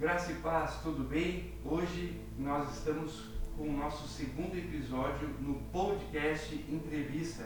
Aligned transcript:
Graça 0.00 0.32
e 0.32 0.36
paz, 0.36 0.80
tudo 0.82 1.04
bem? 1.04 1.52
Hoje 1.62 2.18
nós 2.38 2.74
estamos 2.74 3.34
com 3.54 3.68
o 3.68 3.72
nosso 3.76 4.08
segundo 4.08 4.56
episódio 4.56 5.28
no 5.40 5.56
podcast 5.70 6.54
Entrevista. 6.70 7.44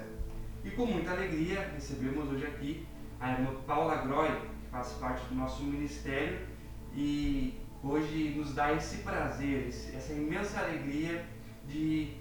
E 0.63 0.71
com 0.71 0.87
muita 0.87 1.11
alegria 1.11 1.69
recebemos 1.75 2.31
hoje 2.31 2.47
aqui 2.47 2.87
a 3.19 3.33
irmã 3.33 3.57
Paula 3.67 3.97
Groy, 4.03 4.29
que 4.29 4.71
faz 4.71 4.93
parte 4.93 5.27
do 5.27 5.35
nosso 5.35 5.65
ministério 5.65 6.47
e 6.95 7.61
hoje 7.83 8.35
nos 8.37 8.55
dá 8.55 8.73
esse 8.73 8.99
prazer, 8.99 9.67
essa 9.67 10.13
imensa 10.13 10.61
alegria 10.61 11.27
de 11.67 12.17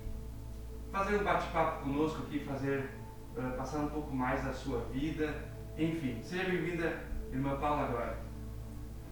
fazer 0.91 1.21
um 1.21 1.23
bate-papo 1.23 1.83
conosco 1.83 2.23
aqui, 2.23 2.39
fazer 2.39 2.89
uh, 3.37 3.55
passar 3.55 3.81
um 3.81 3.89
pouco 3.89 4.11
mais 4.15 4.43
da 4.43 4.51
sua 4.51 4.79
vida. 4.85 5.31
Enfim, 5.77 6.23
seja 6.23 6.45
bem-vinda, 6.45 7.03
irmã 7.31 7.55
Paula 7.59 7.85
Groy. 7.85 8.15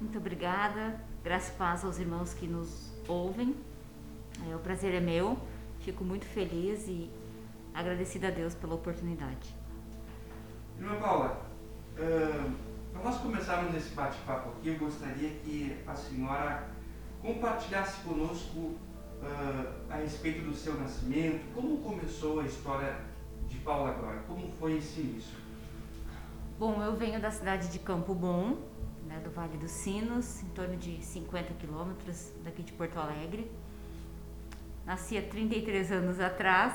Muito 0.02 0.18
obrigada. 0.18 1.11
Graças 1.24 1.50
e 1.50 1.52
paz 1.52 1.86
aos 1.86 2.00
irmãos 2.00 2.34
que 2.34 2.48
nos 2.48 2.92
ouvem. 3.08 3.56
É, 4.50 4.56
o 4.56 4.60
prazer 4.60 4.96
é 4.96 5.00
meu. 5.00 5.38
Fico 5.82 6.04
muito 6.04 6.26
feliz 6.26 6.88
e 6.88 7.12
agradecida 7.76 8.30
a 8.30 8.32
Deus 8.32 8.56
pela 8.56 8.74
oportunidade. 8.74 9.56
Irmã 10.80 11.00
Paula, 11.00 11.46
uh, 11.94 12.52
para 12.92 13.04
nós 13.04 13.18
começarmos 13.20 13.76
esse 13.76 13.94
bate-papo 13.94 14.50
aqui, 14.50 14.70
eu 14.70 14.80
gostaria 14.80 15.30
que 15.30 15.78
a 15.86 15.94
senhora 15.94 16.68
compartilhasse 17.22 18.02
conosco 18.02 18.58
uh, 18.58 19.92
a 19.92 19.98
respeito 19.98 20.44
do 20.44 20.56
seu 20.56 20.74
nascimento, 20.74 21.54
como 21.54 21.78
começou 21.84 22.40
a 22.40 22.46
história 22.46 23.00
de 23.48 23.58
Paula 23.58 23.92
agora, 23.92 24.24
como 24.28 24.52
foi 24.54 24.78
esse 24.78 25.02
início? 25.02 25.38
Bom, 26.58 26.82
eu 26.82 26.96
venho 26.96 27.22
da 27.22 27.30
cidade 27.30 27.68
de 27.68 27.78
Campo 27.78 28.16
Bom, 28.16 28.58
né, 29.12 29.20
do 29.20 29.30
Vale 29.30 29.58
dos 29.58 29.72
Sinos, 29.72 30.42
em 30.42 30.48
torno 30.50 30.78
de 30.78 31.04
50 31.04 31.54
quilômetros 31.56 32.32
daqui 32.44 32.64
de 32.64 32.72
Porto 32.72 32.98
Alegre. 32.98 33.52
Nasci 34.86 35.18
há 35.18 35.22
33 35.22 35.92
anos 35.92 36.20
atrás 36.20 36.74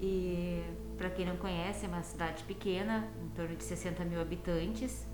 e, 0.00 0.62
para 0.96 1.10
quem 1.10 1.26
não 1.26 1.36
conhece, 1.36 1.84
é 1.84 1.88
uma 1.88 2.02
cidade 2.02 2.42
pequena, 2.44 3.06
em 3.22 3.28
torno 3.28 3.54
de 3.54 3.62
60 3.62 4.04
mil 4.04 4.20
habitantes, 4.20 5.06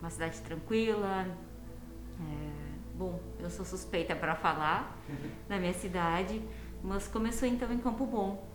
uma 0.00 0.10
cidade 0.10 0.40
tranquila. 0.40 1.26
É, 2.20 2.96
bom, 2.96 3.20
eu 3.38 3.50
sou 3.50 3.64
suspeita 3.64 4.16
para 4.16 4.34
falar 4.34 4.98
da 5.48 5.58
minha 5.58 5.74
cidade, 5.74 6.42
mas 6.82 7.06
começou 7.06 7.46
então 7.46 7.70
em 7.72 7.78
Campo 7.78 8.06
Bom, 8.06 8.48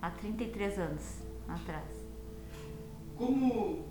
há 0.00 0.10
33 0.10 0.78
anos 0.78 1.22
atrás. 1.48 2.04
Como 3.16 3.84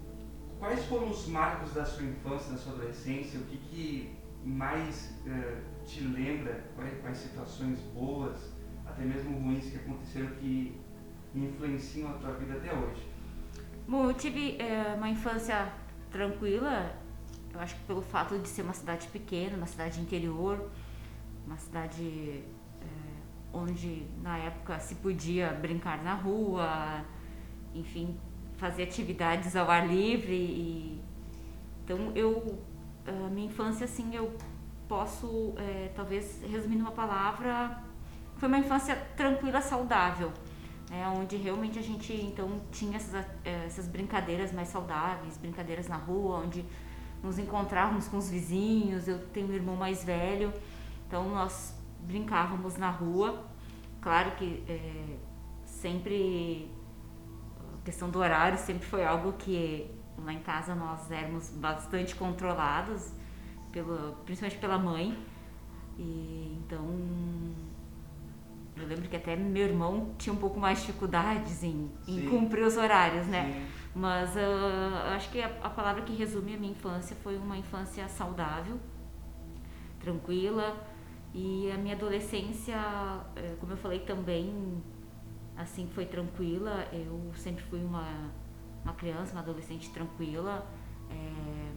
quais 0.63 0.85
foram 0.85 1.09
os 1.09 1.27
marcos 1.27 1.73
da 1.73 1.83
sua 1.83 2.05
infância, 2.05 2.53
da 2.53 2.57
sua 2.57 2.71
adolescência? 2.71 3.37
O 3.37 3.43
que, 3.43 3.57
que 3.57 4.15
mais 4.45 5.13
uh, 5.27 5.85
te 5.85 5.99
lembra? 5.99 6.63
Quais, 6.73 7.01
quais, 7.01 7.17
situações 7.17 7.79
boas, 7.93 8.53
até 8.85 9.03
mesmo 9.03 9.37
ruins, 9.39 9.69
que 9.69 9.75
aconteceram 9.75 10.27
que 10.39 10.79
influenciam 11.35 12.11
a 12.11 12.13
tua 12.13 12.31
vida 12.35 12.53
até 12.53 12.73
hoje? 12.73 13.05
Bom, 13.85 14.05
eu 14.05 14.13
tive 14.13 14.55
é, 14.57 14.93
uma 14.95 15.09
infância 15.09 15.67
tranquila. 16.09 16.95
Eu 17.53 17.59
acho 17.59 17.75
que 17.75 17.81
pelo 17.83 18.01
fato 18.01 18.39
de 18.39 18.47
ser 18.47 18.61
uma 18.61 18.73
cidade 18.73 19.07
pequena, 19.09 19.57
uma 19.57 19.67
cidade 19.67 19.99
interior, 19.99 20.71
uma 21.45 21.57
cidade 21.57 22.41
é, 22.81 22.85
onde 23.51 24.05
na 24.21 24.37
época 24.37 24.79
se 24.79 24.95
podia 24.95 25.51
brincar 25.51 26.01
na 26.01 26.13
rua, 26.13 27.03
enfim, 27.75 28.17
fazer 28.63 28.83
atividades 28.83 29.57
ao 29.57 29.69
ar 29.69 29.85
livre 29.85 30.33
e 30.33 31.01
então 31.83 32.13
eu 32.15 32.57
a 33.05 33.29
minha 33.29 33.47
infância 33.47 33.83
assim 33.83 34.15
eu 34.15 34.33
posso 34.87 35.53
é, 35.57 35.91
talvez 35.93 36.41
resumir 36.49 36.77
numa 36.77 36.93
palavra 36.93 37.83
foi 38.37 38.47
uma 38.47 38.57
infância 38.57 38.95
tranquila 39.17 39.59
saudável 39.61 40.31
né, 40.89 41.05
onde 41.09 41.35
realmente 41.35 41.77
a 41.77 41.81
gente 41.81 42.13
então 42.13 42.61
tinha 42.71 42.95
essas, 42.95 43.25
é, 43.43 43.65
essas 43.65 43.85
brincadeiras 43.85 44.53
mais 44.53 44.69
saudáveis 44.69 45.35
brincadeiras 45.35 45.89
na 45.89 45.97
rua 45.97 46.39
onde 46.45 46.63
nos 47.21 47.37
encontrávamos 47.37 48.07
com 48.07 48.15
os 48.15 48.29
vizinhos 48.29 49.09
eu 49.09 49.19
tenho 49.33 49.49
um 49.49 49.53
irmão 49.53 49.75
mais 49.75 50.05
velho 50.05 50.53
então 51.05 51.27
nós 51.27 51.75
brincávamos 51.99 52.77
na 52.77 52.91
rua 52.91 53.45
claro 53.99 54.31
que 54.37 54.63
é, 54.69 55.17
sempre 55.65 56.71
questão 57.83 58.09
do 58.09 58.19
horário 58.19 58.57
sempre 58.57 58.85
foi 58.85 59.03
algo 59.05 59.33
que 59.33 59.89
lá 60.17 60.33
em 60.33 60.39
casa 60.39 60.73
nós 60.75 61.09
éramos 61.11 61.49
bastante 61.49 62.15
controlados, 62.15 63.11
pelo, 63.71 64.13
principalmente 64.25 64.59
pela 64.59 64.77
mãe. 64.77 65.17
E 65.97 66.57
então 66.59 66.85
eu 68.75 68.87
lembro 68.87 69.07
que 69.07 69.15
até 69.15 69.35
meu 69.35 69.67
irmão 69.67 70.13
tinha 70.17 70.33
um 70.33 70.37
pouco 70.37 70.59
mais 70.59 70.79
de 70.79 70.87
dificuldades 70.87 71.63
em, 71.63 71.91
em 72.07 72.27
cumprir 72.29 72.63
os 72.65 72.77
horários, 72.77 73.27
né? 73.27 73.51
Sim. 73.53 73.83
Mas 73.95 74.35
uh, 74.35 75.13
acho 75.15 75.29
que 75.29 75.39
a, 75.39 75.47
a, 75.61 75.69
palavra 75.69 76.01
que 76.01 76.15
resume 76.15 76.55
a 76.55 76.57
minha 76.57 76.71
infância 76.71 77.15
foi 77.21 77.37
uma 77.37 77.55
infância 77.55 78.07
saudável, 78.07 78.79
tranquila. 79.99 80.75
E 81.35 81.71
a 81.71 81.77
minha 81.77 81.95
adolescência, 81.95 82.75
eh, 83.35 83.55
como 83.59 83.73
eu 83.73 83.77
falei 83.77 84.01
também, 84.01 84.83
assim 85.57 85.87
foi 85.93 86.05
tranquila. 86.05 86.87
Eu 86.91 87.31
sempre 87.35 87.63
fui 87.63 87.83
uma, 87.83 88.31
uma 88.83 88.93
criança, 88.93 89.31
uma 89.33 89.41
adolescente 89.41 89.89
tranquila. 89.89 90.65
É, 91.09 91.71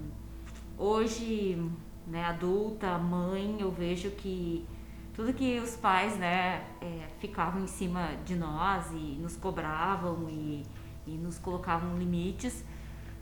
hoje, 0.78 1.70
né, 2.06 2.24
adulta, 2.24 2.98
mãe, 2.98 3.56
eu 3.60 3.70
vejo 3.70 4.10
que 4.10 4.66
tudo 5.14 5.32
que 5.32 5.58
os 5.60 5.76
pais, 5.76 6.16
né, 6.18 6.66
é, 6.80 7.08
ficavam 7.18 7.64
em 7.64 7.66
cima 7.66 8.10
de 8.24 8.36
nós 8.36 8.90
e 8.92 9.18
nos 9.18 9.34
cobravam 9.34 10.28
e, 10.28 10.62
e 11.06 11.12
nos 11.12 11.38
colocavam 11.38 11.96
limites, 11.98 12.62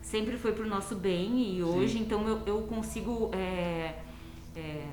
sempre 0.01 0.37
foi 0.37 0.51
para 0.51 0.65
o 0.65 0.67
nosso 0.67 0.95
bem 0.95 1.55
e 1.55 1.63
hoje, 1.63 1.93
Sim. 1.93 2.01
então 2.01 2.27
eu, 2.27 2.41
eu 2.45 2.61
consigo 2.63 3.31
é, 3.33 3.97
é, 4.55 4.87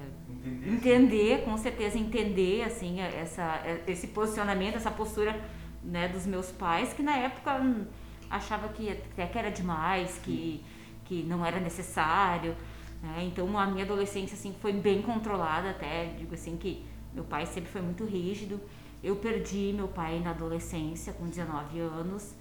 entender, 0.45 0.75
entender 0.75 1.45
com 1.45 1.57
certeza 1.57 1.99
entender 1.99 2.63
assim 2.65 3.01
essa, 3.01 3.63
esse 3.87 4.09
posicionamento, 4.09 4.77
essa 4.77 4.91
postura 4.91 5.39
né, 5.83 6.09
dos 6.09 6.27
meus 6.27 6.51
pais 6.51 6.93
que 6.93 7.03
na 7.03 7.17
época 7.17 7.57
hum, 7.61 7.87
achava 8.31 8.69
que 8.69 8.91
até 8.91 9.27
que 9.27 9.39
era 9.39 9.51
demais, 9.51 10.19
que, 10.23 10.65
que 11.05 11.23
não 11.23 11.45
era 11.45 11.61
necessário. 11.61 12.57
Né? 13.03 13.25
Então 13.25 13.59
a 13.59 13.67
minha 13.67 13.85
adolescência 13.85 14.35
assim 14.35 14.55
foi 14.61 14.73
bem 14.73 15.03
controlada 15.03 15.71
até, 15.71 16.07
digo 16.19 16.35
assim 16.35 16.57
que 16.57 16.85
meu 17.13 17.25
pai 17.25 17.47
sempre 17.47 17.71
foi 17.71 17.83
muito 17.83 18.05
rígido. 18.05 18.61
Eu 19.03 19.17
perdi 19.17 19.73
meu 19.75 19.89
pai 19.89 20.21
na 20.21 20.31
adolescência 20.31 21.13
com 21.13 21.27
19 21.27 21.81
anos. 21.81 22.35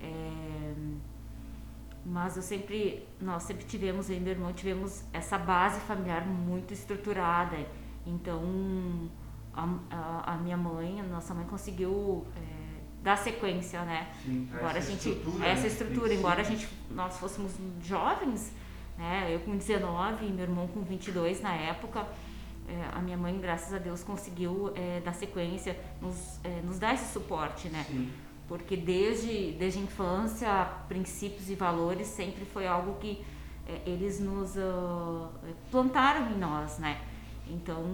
É, 0.00 0.72
mas 2.08 2.36
eu 2.36 2.42
sempre, 2.42 3.04
nós 3.20 3.42
sempre 3.42 3.64
tivemos, 3.64 4.08
eu 4.08 4.16
e 4.16 4.20
meu 4.20 4.32
irmão 4.32 4.52
tivemos 4.52 5.02
essa 5.12 5.36
base 5.36 5.80
familiar 5.80 6.24
muito 6.24 6.72
estruturada. 6.72 7.56
Então, 8.06 9.10
a, 9.52 9.68
a, 9.90 10.34
a 10.34 10.36
minha 10.36 10.56
mãe, 10.56 11.00
a 11.00 11.02
nossa 11.02 11.34
mãe 11.34 11.44
conseguiu 11.46 12.24
é, 12.36 12.40
dar 13.02 13.18
sequência, 13.18 13.82
né? 13.82 14.08
Sim, 14.24 14.48
embora 14.54 14.78
essa 14.78 14.88
a 14.88 14.90
gente, 14.92 15.08
estrutura, 15.08 15.46
essa 15.46 15.62
né? 15.62 15.66
estrutura, 15.66 16.14
embora 16.14 16.40
a 16.42 16.44
gente, 16.44 16.68
nós 16.92 17.18
fôssemos 17.18 17.52
jovens, 17.82 18.52
né? 18.96 19.34
Eu 19.34 19.40
com 19.40 19.56
19 19.56 20.26
e 20.26 20.30
meu 20.30 20.44
irmão 20.44 20.68
com 20.68 20.82
22 20.82 21.40
na 21.40 21.54
época, 21.54 22.06
é, 22.68 22.88
a 22.92 23.00
minha 23.00 23.16
mãe, 23.16 23.36
graças 23.40 23.74
a 23.74 23.78
Deus, 23.78 24.04
conseguiu 24.04 24.72
é, 24.76 25.00
dar 25.00 25.12
sequência, 25.12 25.76
nos, 26.00 26.38
é, 26.44 26.60
nos 26.62 26.78
dar 26.78 26.94
esse 26.94 27.12
suporte, 27.12 27.68
né? 27.68 27.84
Sim 27.88 28.12
porque 28.48 28.76
desde, 28.76 29.52
desde 29.52 29.80
a 29.80 29.82
infância, 29.82 30.64
princípios 30.88 31.50
e 31.50 31.54
valores 31.54 32.06
sempre 32.06 32.44
foi 32.44 32.66
algo 32.66 32.94
que 33.00 33.24
é, 33.66 33.82
eles 33.84 34.20
nos 34.20 34.56
uh, 34.56 35.28
plantaram 35.70 36.30
em 36.30 36.38
nós, 36.38 36.78
né? 36.78 37.00
Então, 37.48 37.84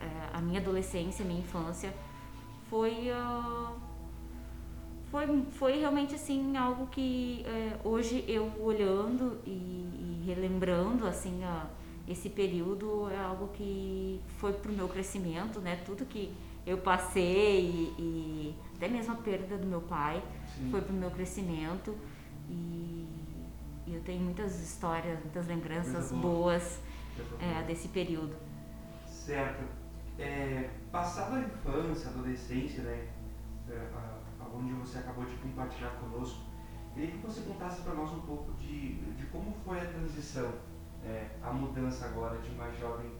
é, 0.00 0.36
a 0.36 0.40
minha 0.40 0.60
adolescência, 0.60 1.24
minha 1.24 1.40
infância 1.40 1.94
foi, 2.68 3.10
uh, 3.12 3.76
foi, 5.10 5.26
foi 5.52 5.78
realmente 5.78 6.16
assim 6.16 6.56
algo 6.56 6.88
que 6.88 7.44
é, 7.46 7.78
hoje 7.84 8.24
eu 8.26 8.50
olhando 8.60 9.38
e, 9.46 9.50
e 9.50 10.22
relembrando 10.26 11.06
assim 11.06 11.42
esse 12.08 12.28
período 12.28 13.08
é 13.10 13.16
algo 13.16 13.48
que 13.54 14.20
foi 14.38 14.52
pro 14.52 14.72
meu 14.72 14.88
crescimento, 14.88 15.60
né? 15.60 15.76
Tudo 15.86 16.04
que 16.04 16.32
eu 16.66 16.78
passei 16.78 17.60
e, 17.60 17.94
e 17.98 18.54
até 18.76 18.88
mesmo 18.88 19.12
a 19.12 19.16
perda 19.16 19.56
do 19.56 19.66
meu 19.66 19.80
pai 19.82 20.22
Sim. 20.56 20.70
foi 20.70 20.80
pro 20.80 20.92
meu 20.92 21.10
crescimento 21.10 21.96
e, 22.48 23.08
e, 23.86 23.94
eu 23.94 24.00
tenho 24.02 24.22
muitas 24.22 24.60
histórias, 24.60 25.18
muitas 25.20 25.46
lembranças 25.46 26.12
boas 26.12 26.80
é, 27.40 27.62
desse 27.62 27.88
período. 27.88 28.34
Certo. 29.06 29.64
É, 30.18 30.70
passada 30.92 31.36
a 31.36 31.40
infância, 31.40 32.08
a 32.08 32.10
adolescência, 32.12 32.82
né, 32.82 33.08
é, 33.68 33.88
onde 34.54 34.72
você 34.74 34.98
acabou 34.98 35.24
de 35.24 35.34
compartilhar 35.36 35.90
conosco, 36.00 36.44
queria 36.92 37.10
que 37.10 37.18
você 37.18 37.40
contasse 37.42 37.82
para 37.82 37.94
nós 37.94 38.12
um 38.12 38.20
pouco 38.20 38.52
de, 38.54 38.94
de 39.14 39.26
como 39.26 39.52
foi 39.64 39.80
a 39.80 39.86
transição 39.86 40.52
é, 41.04 41.28
a 41.42 41.52
mudança 41.52 42.06
agora 42.06 42.38
de 42.38 42.50
uma 42.50 42.70
jovem 42.72 43.10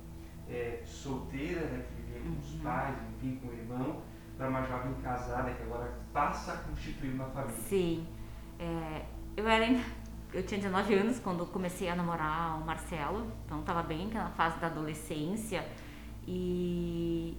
é, 0.49 0.83
solteira, 0.85 1.61
né, 1.67 1.85
que 1.89 2.03
vivia 2.03 2.21
com 2.31 2.39
os 2.39 2.55
Uhum. 2.55 2.61
pais, 2.61 2.97
enfim, 3.17 3.37
com 3.43 3.49
o 3.49 3.53
irmão, 3.53 4.03
para 4.37 4.49
uma 4.49 4.63
jovem 4.63 4.95
casada 5.03 5.51
que 5.53 5.63
agora 5.63 5.93
passa 6.13 6.53
a 6.53 6.57
constituir 6.59 7.15
uma 7.15 7.27
família. 7.27 7.57
Sim. 7.63 8.07
É, 8.59 9.05
eu 9.37 9.49
era 9.49 9.81
eu 10.33 10.43
tinha 10.45 10.61
19 10.61 10.95
anos 10.95 11.21
quando 11.21 11.47
comecei 11.47 11.89
a 11.89 11.95
namorar 11.95 12.61
o 12.61 12.65
Marcelo, 12.67 13.31
então 13.47 13.61
estava 13.61 13.83
bem 13.85 14.09
na 14.09 14.29
fase 14.31 14.59
da 14.59 14.67
adolescência 14.67 15.65
e, 16.27 17.37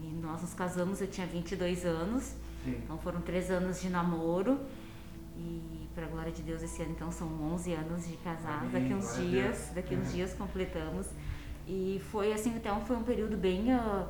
e 0.00 0.06
nós 0.22 0.42
nos 0.42 0.54
casamos, 0.54 1.00
eu 1.00 1.08
tinha 1.08 1.26
22 1.26 1.84
anos, 1.84 2.36
Sim. 2.64 2.80
então 2.84 2.96
foram 2.98 3.20
três 3.20 3.50
anos 3.50 3.80
de 3.80 3.88
namoro 3.90 4.60
e 5.36 5.88
para 5.94 6.06
glória 6.06 6.30
de 6.30 6.42
Deus 6.42 6.62
esse 6.62 6.82
ano 6.82 6.92
então 6.92 7.10
são 7.10 7.26
11 7.52 7.72
anos 7.72 8.06
de 8.06 8.16
casados, 8.18 8.70
daqui 8.70 8.94
uns 8.94 9.16
dias, 9.16 9.72
daqui 9.74 9.94
uns 9.96 10.06
Uhum. 10.08 10.12
dias 10.14 10.34
completamos 10.34 11.08
e 11.66 12.00
foi 12.10 12.32
assim, 12.32 12.54
então 12.56 12.80
foi 12.84 12.96
um 12.96 13.02
período 13.02 13.36
bem 13.36 13.72
ah, 13.72 14.06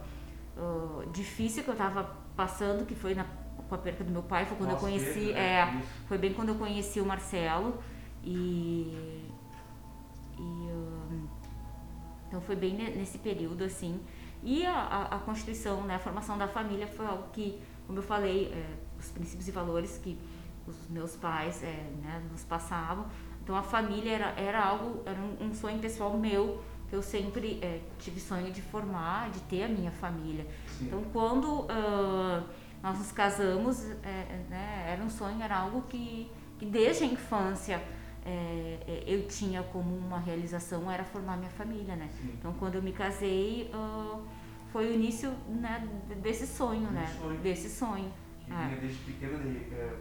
ah, 0.56 1.04
difícil 1.12 1.62
que 1.62 1.68
eu 1.68 1.74
estava 1.74 2.04
passando, 2.36 2.86
que 2.86 2.94
foi 2.94 3.14
na, 3.14 3.24
com 3.68 3.74
a 3.74 3.78
perca 3.78 4.02
do 4.04 4.10
meu 4.10 4.22
pai, 4.22 4.44
foi 4.46 4.56
quando 4.56 4.70
eu 4.70 4.76
conheci, 4.76 5.26
Pós-perda, 5.26 5.38
é, 5.38 5.66
né? 5.66 5.80
Isso. 5.80 5.88
foi 6.08 6.18
bem 6.18 6.32
quando 6.32 6.48
eu 6.50 6.54
conheci 6.56 7.00
o 7.00 7.06
Marcelo 7.06 7.78
e, 8.24 9.28
e 10.38 10.40
hum, 10.40 11.26
então 12.28 12.40
foi 12.40 12.56
bem 12.56 12.74
ne- 12.74 12.90
nesse 12.90 13.18
período 13.18 13.64
assim 13.64 14.00
e 14.42 14.64
a, 14.64 14.74
a, 14.74 15.16
a 15.16 15.18
constituição 15.18 15.82
né 15.82 15.96
a 15.96 15.98
formação 15.98 16.38
da 16.38 16.48
família 16.48 16.86
foi 16.86 17.06
algo 17.06 17.24
que 17.32 17.60
como 17.86 17.98
eu 17.98 18.02
falei 18.02 18.46
é, 18.46 18.66
os 18.98 19.10
princípios 19.10 19.48
e 19.48 19.50
valores 19.50 19.98
que 19.98 20.18
os 20.66 20.88
meus 20.88 21.16
pais 21.16 21.62
é, 21.62 21.90
né, 22.02 22.22
nos 22.30 22.44
passavam 22.44 23.06
então 23.42 23.54
a 23.56 23.62
família 23.62 24.12
era, 24.12 24.40
era 24.40 24.64
algo 24.64 25.02
era 25.04 25.18
um, 25.20 25.48
um 25.48 25.54
sonho 25.54 25.78
pessoal 25.78 26.16
meu 26.16 26.62
eu 26.92 27.02
sempre 27.02 27.58
é, 27.62 27.80
tive 27.98 28.20
sonho 28.20 28.52
de 28.52 28.60
formar 28.62 29.30
de 29.30 29.40
ter 29.40 29.64
a 29.64 29.68
minha 29.68 29.90
família 29.90 30.46
Sim. 30.78 30.86
então, 30.86 31.02
quando 31.12 31.66
ah, 31.68 32.42
nós 32.82 32.98
nos 32.98 33.12
casamos, 33.12 33.84
é, 34.02 34.08
é, 34.08 34.46
né, 34.50 34.84
era 34.92 35.02
um 35.02 35.08
sonho, 35.08 35.40
era 35.42 35.56
algo 35.56 35.82
que, 35.82 36.30
que 36.58 36.66
desde 36.66 37.04
a 37.04 37.06
infância 37.06 37.82
é, 38.24 38.78
é, 38.86 39.04
eu 39.06 39.26
tinha 39.28 39.62
como 39.62 39.96
uma 39.96 40.18
realização, 40.18 40.90
era 40.90 41.04
formar 41.04 41.36
minha 41.36 41.50
família, 41.50 41.94
né? 41.96 42.08
Sim. 42.20 42.30
Então, 42.38 42.52
quando 42.54 42.74
eu 42.76 42.82
me 42.82 42.92
casei, 42.92 43.70
ah, 43.72 44.18
foi 44.72 44.90
o 44.90 44.94
início 44.94 45.30
né, 45.48 45.88
desse 46.20 46.46
sonho, 46.46 46.88
Um 46.88 46.92
né? 46.92 47.06
sonho. 47.20 47.38
Desse 47.40 47.68
sonho. 47.68 48.10
que 48.44 48.52
É. 48.52 48.56
vinha 48.66 48.80
desde 48.80 48.98
pequeno 49.04 49.38
de, 49.38 49.58
é, 49.74 49.96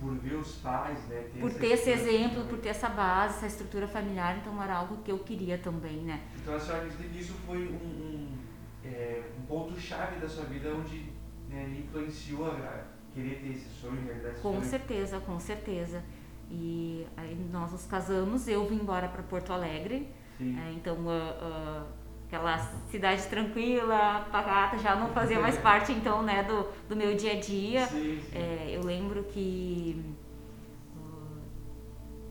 por 0.00 0.14
ver 0.14 0.34
os 0.34 0.56
pais, 0.56 0.98
né? 1.08 1.28
Por 1.40 1.50
essa 1.50 1.58
ter 1.58 1.66
esse 1.72 1.90
exemplo, 1.90 2.44
por 2.44 2.58
ter 2.58 2.68
essa 2.68 2.88
base, 2.88 3.36
essa 3.36 3.46
estrutura 3.46 3.88
familiar, 3.88 4.38
então 4.38 4.62
era 4.62 4.76
algo 4.76 4.98
que 5.02 5.10
eu 5.10 5.18
queria 5.18 5.58
também, 5.58 5.98
né? 5.98 6.20
Então 6.40 6.54
a 6.54 6.60
senhora 6.60 6.84
acredita 6.84 7.08
que 7.08 7.20
isso 7.20 7.34
foi 7.46 7.58
um, 7.68 7.72
um, 7.72 8.38
é, 8.84 9.22
um 9.38 9.42
ponto-chave 9.46 10.20
da 10.20 10.28
sua 10.28 10.44
vida 10.44 10.72
onde 10.74 11.12
né, 11.48 11.68
influenciou 11.78 12.46
a 12.46 12.84
querer 13.12 13.40
ter 13.40 13.50
esse 13.50 13.68
sonho, 13.68 14.04
realizar 14.04 14.30
esse 14.30 14.40
Com 14.40 14.54
sonho? 14.54 14.64
certeza, 14.64 15.20
com 15.20 15.40
certeza. 15.40 16.02
E 16.50 17.06
aí 17.16 17.34
nós 17.52 17.72
nos 17.72 17.84
casamos, 17.84 18.48
eu 18.48 18.66
vim 18.66 18.76
embora 18.76 19.08
para 19.08 19.22
Porto 19.22 19.52
Alegre, 19.52 20.08
Sim. 20.38 20.56
É, 20.56 20.72
então, 20.72 20.96
ah, 21.08 21.36
ah, 21.42 21.86
aquela 22.28 22.58
cidade 22.90 23.26
tranquila, 23.26 24.28
pacata, 24.30 24.78
já 24.78 24.94
não 24.94 25.08
fazia 25.08 25.40
mais 25.40 25.56
parte, 25.56 25.92
então, 25.92 26.22
né, 26.22 26.42
do, 26.42 26.68
do 26.86 26.94
meu 26.94 27.16
dia 27.16 27.32
a 27.32 27.40
dia. 27.40 27.86
Sim, 27.86 28.20
sim. 28.20 28.36
É, 28.36 28.76
eu 28.76 28.84
lembro 28.84 29.24
que 29.24 30.04
ah, 30.94 31.40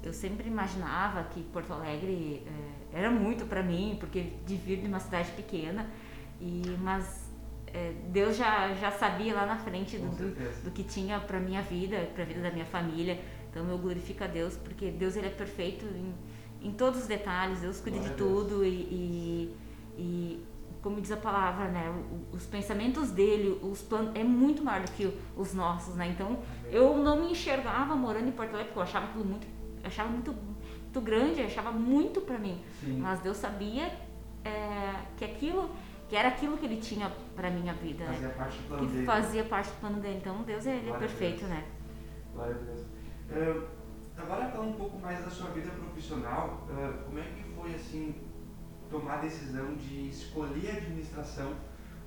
eu 0.04 0.14
sempre 0.14 0.48
imaginava 0.48 1.24
que 1.24 1.42
Porto 1.42 1.74
Alegre 1.74 2.44
é, 2.94 3.00
era 3.00 3.10
muito 3.10 3.46
para 3.46 3.64
mim, 3.64 3.98
porque 4.00 4.34
de 4.46 4.56
vir 4.56 4.82
de 4.82 4.88
uma 4.88 5.00
cidade 5.00 5.32
pequena, 5.32 5.88
e 6.40 6.62
mas 6.80 7.32
é, 7.74 7.94
Deus 8.10 8.38
já, 8.38 8.74
já 8.76 8.92
sabia 8.92 9.34
lá 9.34 9.48
na 9.48 9.58
frente 9.58 9.98
do, 9.98 10.10
do, 10.10 10.64
do 10.64 10.72
que 10.72 10.84
tinha 10.84 11.20
para 11.20 11.40
minha 11.40 11.64
vida, 11.64 12.08
para 12.14 12.22
a 12.22 12.26
vida 12.26 12.42
da 12.42 12.52
minha 12.52 12.66
família. 12.66 13.20
Então 13.50 13.68
eu 13.68 13.80
glorifico 13.80 14.24
a 14.24 14.28
Deus, 14.28 14.56
porque 14.56 14.92
Deus 14.92 15.16
ele 15.16 15.26
é 15.26 15.32
perfeito 15.32 15.86
em, 15.86 16.14
em 16.62 16.72
todos 16.72 17.02
os 17.02 17.08
detalhes, 17.08 17.62
Deus 17.62 17.80
cuida 17.80 17.98
de 17.98 18.10
Glória 18.10 18.24
Deus. 18.24 18.48
tudo 18.48 18.64
e, 18.64 18.70
e, 18.70 19.56
e, 19.98 20.46
como 20.82 21.02
diz 21.02 21.12
a 21.12 21.18
palavra, 21.18 21.68
né, 21.70 21.92
os 22.32 22.46
pensamentos 22.46 23.12
dele, 23.12 23.60
os 23.64 23.82
planos, 23.82 24.12
é 24.16 24.24
muito 24.24 24.64
maior 24.64 24.86
do 24.86 24.92
que 24.92 25.12
os 25.36 25.54
nossos, 25.54 25.96
né? 25.96 26.08
Então 26.10 26.40
eu 26.72 26.98
não 26.98 27.20
me 27.22 27.32
enxergava 27.32 27.96
morando 27.96 28.28
em 28.28 28.32
Porto 28.32 28.50
Alegre, 28.52 28.68
porque 28.68 28.80
eu 28.80 28.84
achava 28.84 29.06
aquilo 29.08 29.26
muito, 29.26 29.48
achava 29.84 30.10
muito, 30.10 30.32
muito 30.34 31.02
grande, 31.02 31.42
achava 31.42 31.72
muito 31.72 32.22
para 32.22 32.38
mim. 32.38 32.62
Sim. 32.80 32.98
Mas 33.00 33.20
Deus 33.20 33.38
sabia 33.38 33.92
é, 34.46 34.94
que 35.18 35.26
aquilo, 35.26 35.70
que 36.08 36.16
era 36.16 36.30
aquilo 36.30 36.58
que 36.58 36.66
ele 36.66 36.78
tinha 36.78 37.12
para 37.36 37.50
minha 37.50 37.74
vida, 37.74 38.06
né? 38.06 38.14
Fazia 38.14 38.30
parte 38.30 38.58
do 38.58 38.68
plano 38.68 38.86
que 38.88 38.94
dele. 38.94 39.06
fazia 39.06 39.44
parte 39.44 39.70
do 39.72 39.80
plano 39.80 40.00
dele. 40.00 40.18
Então 40.18 40.44
Deus 40.44 40.66
ele 40.66 40.78
é 40.78 40.82
Glória 40.82 40.96
a 40.96 41.00
perfeito, 41.00 41.40
Deus. 41.40 41.50
né? 41.50 41.66
Glória 42.34 42.56
a 42.56 42.58
Deus. 42.60 42.86
Ah, 43.32 44.22
agora 44.22 44.50
falando 44.50 44.70
um 44.70 44.74
pouco 44.74 45.00
mais 45.00 45.24
da 45.24 45.30
sua 45.30 45.50
vida 45.50 45.70
profissional, 45.72 46.66
ah, 46.72 46.94
como 47.06 47.20
é 47.20 47.24
que 47.24 47.44
foi 47.56 47.74
assim 47.76 48.16
tomar 48.90 49.16
a 49.16 49.22
decisão 49.22 49.76
de 49.76 50.10
escolher 50.10 50.72
a 50.72 50.78
administração 50.78 51.54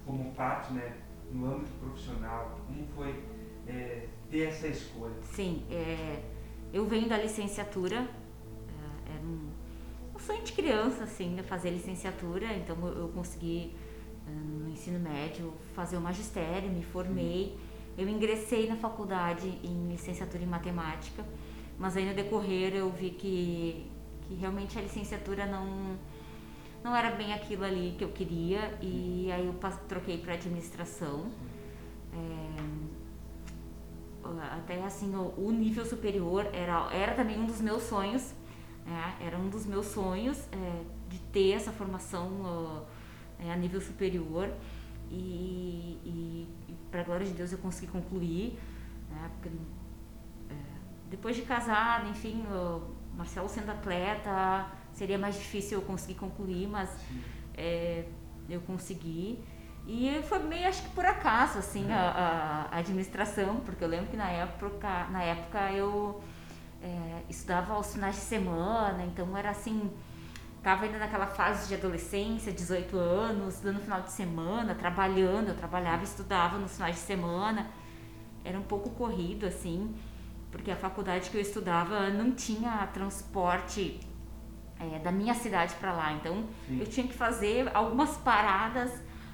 como 0.06 0.32
parte, 0.32 0.72
né, 0.72 0.96
no 1.30 1.54
âmbito 1.54 1.72
profissional? 1.80 2.58
Como 2.66 2.86
foi 2.94 3.14
eh, 3.66 4.06
ter 4.30 4.48
essa 4.48 4.68
escolha? 4.68 5.14
Sim, 5.22 5.64
é, 5.70 6.22
eu 6.72 6.86
venho 6.86 7.08
da 7.08 7.18
licenciatura, 7.18 7.96
é, 7.96 9.12
era 9.12 9.22
um, 9.22 9.50
um 10.14 10.18
sonho 10.18 10.42
de 10.42 10.52
criança, 10.52 11.04
assim, 11.04 11.30
né, 11.30 11.42
fazer 11.42 11.70
licenciatura, 11.70 12.52
então 12.54 12.76
eu, 12.88 13.08
consegui, 13.08 13.74
eh, 14.26 14.30
no 14.30 14.70
ensino 14.70 14.98
médio, 14.98 15.52
fazer 15.74 15.96
o 15.96 16.00
magistério, 16.00 16.70
me 16.70 16.82
formei. 16.82 17.58
Eu 17.98 18.08
ingressei 18.08 18.68
na 18.68 18.76
faculdade 18.76 19.48
em 19.64 19.88
licenciatura 19.88 20.42
em 20.42 20.46
matemática, 20.46 21.24
mas 21.78 21.96
aí 21.96 22.06
no 22.06 22.14
decorrer 22.14 22.74
eu 22.74 22.90
vi 22.90 23.10
que, 23.10 23.90
que 24.22 24.34
realmente 24.34 24.78
a 24.78 24.82
licenciatura 24.82 25.44
não, 25.46 25.98
não 26.82 26.96
era 26.96 27.10
bem 27.10 27.32
aquilo 27.32 27.64
ali 27.64 27.94
que 27.96 28.04
eu 28.04 28.10
queria, 28.10 28.78
e 28.80 29.30
aí 29.32 29.46
eu 29.46 29.54
troquei 29.88 30.18
para 30.18 30.34
administração. 30.34 31.30
até 34.70 34.82
assim 34.84 35.14
o, 35.14 35.34
o 35.36 35.50
nível 35.50 35.84
superior 35.84 36.48
era, 36.52 36.88
era 36.92 37.14
também 37.14 37.38
um 37.38 37.46
dos 37.46 37.60
meus 37.60 37.82
sonhos 37.82 38.34
né? 38.86 39.16
era 39.20 39.36
um 39.36 39.48
dos 39.48 39.66
meus 39.66 39.86
sonhos 39.86 40.38
é, 40.52 40.82
de 41.08 41.18
ter 41.32 41.52
essa 41.52 41.72
formação 41.72 42.30
ó, 42.42 42.82
é, 43.38 43.52
a 43.52 43.56
nível 43.56 43.80
superior 43.80 44.52
e, 45.10 45.98
e, 46.04 46.48
e 46.68 46.74
para 46.90 47.02
glória 47.02 47.26
de 47.26 47.32
Deus 47.32 47.52
eu 47.52 47.58
consegui 47.58 47.90
concluir 47.90 48.58
né? 49.10 49.30
Porque, 49.34 49.48
é, 50.50 50.54
depois 51.10 51.36
de 51.36 51.42
casada 51.42 52.08
enfim 52.08 52.44
o 52.46 52.82
Marcelo 53.16 53.48
sendo 53.48 53.70
atleta 53.70 54.70
seria 54.92 55.18
mais 55.18 55.36
difícil 55.36 55.78
eu 55.78 55.82
conseguir 55.84 56.14
concluir 56.14 56.66
mas 56.66 56.90
é, 57.56 58.04
eu 58.48 58.60
consegui. 58.62 59.38
E 59.86 60.20
foi 60.28 60.38
meio, 60.40 60.68
acho 60.68 60.82
que 60.82 60.90
por 60.90 61.04
acaso, 61.04 61.58
assim, 61.58 61.90
a, 61.90 62.68
a 62.70 62.78
administração, 62.78 63.56
porque 63.64 63.82
eu 63.82 63.88
lembro 63.88 64.06
que 64.06 64.16
na 64.16 64.30
época, 64.30 65.06
na 65.10 65.22
época 65.22 65.72
eu 65.72 66.20
é, 66.82 67.22
estudava 67.28 67.74
aos 67.74 67.92
finais 67.92 68.14
de 68.14 68.20
semana, 68.20 69.04
então 69.04 69.36
era 69.36 69.50
assim, 69.50 69.90
tava 70.62 70.84
ainda 70.84 70.98
naquela 70.98 71.26
fase 71.26 71.68
de 71.68 71.74
adolescência, 71.74 72.52
18 72.52 72.96
anos, 72.96 73.54
estudando 73.54 73.80
final 73.80 74.02
de 74.02 74.12
semana, 74.12 74.74
trabalhando, 74.74 75.48
eu 75.48 75.56
trabalhava 75.56 76.02
e 76.02 76.04
estudava 76.04 76.58
nos 76.58 76.74
finais 76.74 76.96
de 76.96 77.02
semana. 77.02 77.66
Era 78.44 78.58
um 78.58 78.62
pouco 78.62 78.90
corrido, 78.90 79.46
assim, 79.46 79.94
porque 80.50 80.70
a 80.70 80.76
faculdade 80.76 81.30
que 81.30 81.36
eu 81.36 81.40
estudava 81.40 82.08
não 82.10 82.32
tinha 82.32 82.86
transporte 82.88 84.00
é, 84.80 84.98
da 84.98 85.12
minha 85.12 85.34
cidade 85.34 85.74
para 85.76 85.92
lá. 85.92 86.12
Então 86.14 86.44
Sim. 86.66 86.80
eu 86.80 86.86
tinha 86.86 87.06
que 87.06 87.14
fazer 87.14 87.70
algumas 87.74 88.16
paradas 88.18 88.90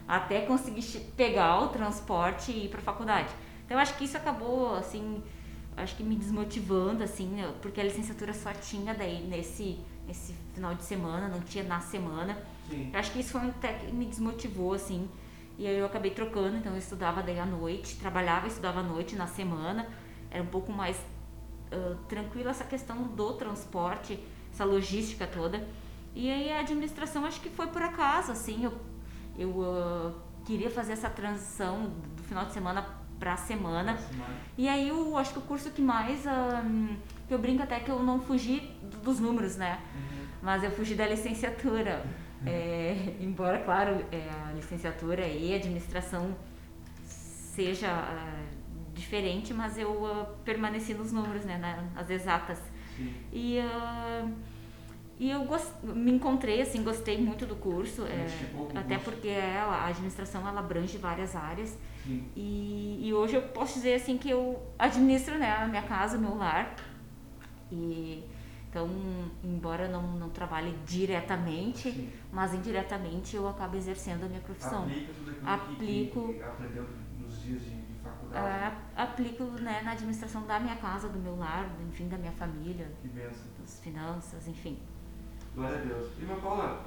até 0.09 0.43
conseguir 0.43 0.83
pegar 1.17 1.61
o 1.63 1.69
transporte 1.69 2.51
e 2.53 2.67
ir 2.67 2.69
para 2.69 2.81
a 2.81 2.83
faculdade. 2.83 3.29
Então 3.65 3.79
acho 3.79 3.97
que 3.97 4.05
isso 4.05 4.17
acabou 4.17 4.75
assim, 4.77 5.23
acho 5.77 5.97
que 5.97 6.03
me 6.05 6.15
desmotivando 6.17 7.03
assim, 7.03 7.41
eu- 7.41 7.53
porque 7.55 7.81
a 7.81 7.85
licenciatura 7.85 8.33
só 8.33 8.53
tinha 8.53 8.95
daí 8.95 9.27
nesse 9.27 9.79
nesse 10.07 10.33
final 10.55 10.73
de 10.73 10.85
semana, 10.85 11.27
não 11.27 11.41
tinha 11.41 11.65
na 11.65 11.81
semana. 11.81 12.39
Sim. 12.71 12.91
Acho 12.95 13.11
que 13.11 13.19
isso 13.19 13.33
foi 13.33 13.49
até 13.49 13.73
que 13.73 13.93
me 13.93 14.07
desmotivou 14.07 14.73
assim. 14.73 15.09
E 15.59 15.67
aí 15.67 15.77
eu 15.77 15.85
acabei 15.87 16.13
trocando, 16.13 16.57
então 16.59 16.71
eu 16.71 16.79
estudava 16.79 17.25
daí 17.25 17.41
à 17.41 17.45
noite, 17.47 17.97
trabalhava 17.97 18.47
e 18.47 18.51
estudava 18.51 18.79
à 18.79 18.83
noite 18.85 19.17
na 19.17 19.27
semana. 19.27 19.85
Era 20.31 20.45
um 20.45 20.47
pouco 20.47 20.71
mais 20.71 20.97
tranquila 22.09 22.51
essa 22.51 22.65
questão 22.65 23.03
do 23.03 23.33
transporte, 23.33 24.19
essa 24.57 24.65
logística 24.65 25.27
toda. 25.27 25.63
E 26.15 26.31
aí 26.31 26.51
a 26.51 26.61
administração 26.61 27.27
acho 27.27 27.41
que 27.43 27.51
foi 27.51 27.67
por 27.67 27.83
acaso, 27.83 28.33
assim, 28.33 28.65
eu, 28.65 28.73
eu 29.39 29.63
ah, 29.63 30.13
queria 30.47 30.71
fazer 30.71 30.95
essa 30.95 31.11
transição 31.11 31.93
do 32.17 32.23
final 32.23 32.47
de 32.47 32.53
semana 32.53 32.87
para 33.21 33.35
a 33.35 33.37
semana. 33.37 33.93
Na 33.93 33.99
semana. 33.99 34.35
E 34.57 34.67
aí 34.67 34.89
eu 34.89 35.17
acho 35.19 35.33
que 35.35 35.39
o 35.39 35.43
curso 35.43 35.71
que 35.71 35.83
mais 35.83 36.27
ah, 36.27 36.65
que 37.29 37.35
eu 37.35 37.39
brinco 37.39 37.63
até 37.63 37.81
que 37.81 37.91
eu 37.91 38.03
não 38.03 38.19
fugi 38.19 38.61
do- 38.83 38.97
dos 38.99 39.21
números, 39.21 39.57
né? 39.57 39.79
Uhum. 39.95 40.27
mas 40.43 40.65
eu 40.65 40.71
fugi 40.71 40.95
da 40.95 41.07
licenciatura. 41.07 42.03
É, 42.45 43.17
embora, 43.19 43.59
claro, 43.61 44.05
é, 44.13 44.29
a 44.47 44.53
licenciatura 44.53 45.27
e 45.27 45.55
a 45.55 45.57
administração 45.57 46.37
seja 47.03 47.89
uh, 47.91 48.93
diferente, 48.95 49.55
mas 49.55 49.79
eu 49.79 49.91
uh, 49.91 50.27
permaneci 50.45 50.93
nos 50.93 51.11
números, 51.13 51.45
né, 51.47 51.57
nas 51.95 52.11
exatas. 52.11 52.61
Sim. 52.97 53.15
E, 53.33 53.59
uh, 53.61 54.33
e 55.19 55.31
eu 55.31 55.45
gost, 55.45 55.73
me 55.83 56.13
encontrei, 56.13 56.61
assim, 56.61 56.83
gostei 56.83 57.19
muito 57.19 57.47
do 57.47 57.57
curso, 57.57 58.05
é, 58.07 58.27
até 58.75 58.99
porque 58.99 59.29
ela, 59.29 59.77
a 59.77 59.87
administração 59.87 60.47
ela 60.47 60.61
abrange 60.61 60.99
várias 60.99 61.35
áreas. 61.35 61.77
Sim. 62.05 62.25
E, 62.37 63.01
e 63.03 63.15
hoje 63.15 63.35
eu 63.35 63.43
posso 63.43 63.75
dizer 63.75 63.95
assim 63.95 64.19
que 64.19 64.31
eu 64.31 64.63
administro 64.79 65.39
né, 65.39 65.51
a 65.51 65.67
minha 65.67 65.83
casa, 65.83 66.19
o 66.19 66.21
meu 66.21 66.37
lar. 66.37 66.75
E 67.73 68.23
então, 68.77 68.91
embora 69.43 69.89
não, 69.89 70.03
não 70.03 70.29
trabalhe 70.29 70.77
diretamente, 70.85 71.91
Sim. 71.91 72.11
mas 72.31 72.53
indiretamente 72.53 73.35
eu 73.35 73.49
acabo 73.49 73.75
exercendo 73.75 74.25
a 74.25 74.29
minha 74.29 74.41
profissão. 74.41 74.83
Aplica 74.83 75.13
tudo 75.15 75.31
aquilo 75.31 75.51
Aplico, 75.51 76.29
que, 76.29 76.35
que 76.35 76.43
aprendeu 76.43 76.87
faculdade? 78.43 78.77
aplico 78.97 79.45
né, 79.61 79.83
na 79.83 79.93
administração 79.93 80.47
da 80.47 80.59
minha 80.59 80.77
casa, 80.77 81.09
do 81.09 81.19
meu 81.19 81.37
lar, 81.37 81.69
enfim, 81.89 82.09
da 82.09 82.17
minha 82.17 82.33
família. 82.33 82.91
Que 83.03 83.09
benção. 83.09 83.47
Das 83.61 83.81
finanças, 83.81 84.49
enfim. 84.49 84.79
Glória 85.55 85.79
a 85.79 85.85
Deus. 85.85 86.19
Irmã 86.19 86.41
Paula, 86.41 86.85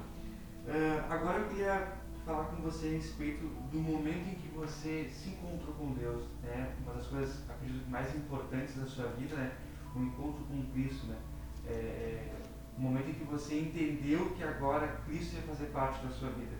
uh, 0.66 1.12
agora 1.12 1.38
eu 1.38 1.48
queria 1.48 1.92
falar 2.24 2.44
com 2.44 2.62
você 2.62 2.88
a 2.88 2.90
respeito 2.92 3.46
do 3.72 3.78
momento 3.78 4.28
em 4.28 4.34
que 4.34 4.48
você 4.54 5.08
se 5.08 5.30
encontrou 5.30 5.74
com 5.74 5.92
Deus, 5.94 6.24
né? 6.42 6.74
Uma 6.82 6.94
das 6.94 7.06
coisas, 7.06 7.48
acredito, 7.48 7.88
mais 7.88 8.14
importantes 8.14 8.76
da 8.76 8.86
sua 8.86 9.06
vida, 9.08 9.36
né? 9.36 9.52
O 9.94 10.00
encontro 10.00 10.44
com 10.44 10.62
Cristo, 10.72 11.06
né? 11.06 11.16
É, 11.66 11.72
é, 11.72 12.42
o 12.76 12.80
momento 12.80 13.10
em 13.10 13.14
que 13.14 13.24
você 13.24 13.60
entendeu 13.60 14.30
que 14.30 14.42
agora 14.42 14.86
Cristo 15.06 15.36
ia 15.36 15.42
fazer 15.42 15.66
parte 15.66 16.04
da 16.04 16.12
sua 16.12 16.30
vida. 16.30 16.56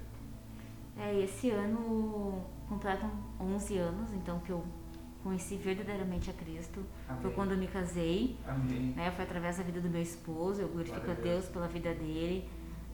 É, 0.99 1.23
esse 1.23 1.51
ano 1.51 2.45
completam 2.69 3.11
11 3.41 3.79
anos, 3.79 4.13
então 4.13 4.39
que 4.41 4.51
eu 4.51 4.65
conheci 5.23 5.57
verdadeiramente 5.57 6.31
a 6.31 6.33
Cristo. 6.33 6.85
Amém. 7.09 7.23
Foi 7.23 7.31
quando 7.33 7.53
eu 7.53 7.59
me 7.59 7.67
casei. 7.67 8.37
Amém. 8.47 8.93
Né, 8.97 9.11
foi 9.11 9.25
através 9.25 9.59
da 9.59 9.63
vida 9.63 9.81
do 9.81 9.89
meu 9.89 10.03
esposo. 10.03 10.61
Eu 10.61 10.69
glorifico 10.69 11.01
Glória 11.01 11.21
a 11.21 11.23
Deus. 11.23 11.45
Deus 11.45 11.53
pela 11.53 11.69
vida 11.69 11.95
dele. 11.95 12.49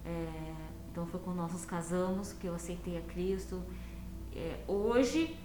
É, 0.04 0.54
então 0.90 1.06
foi 1.06 1.20
quando 1.20 1.36
nós 1.36 1.52
nos 1.52 1.64
casamos 1.64 2.32
que 2.32 2.46
eu 2.46 2.54
aceitei 2.54 2.98
a 2.98 3.02
Cristo. 3.02 3.62
É, 4.34 4.60
hoje 4.66 5.36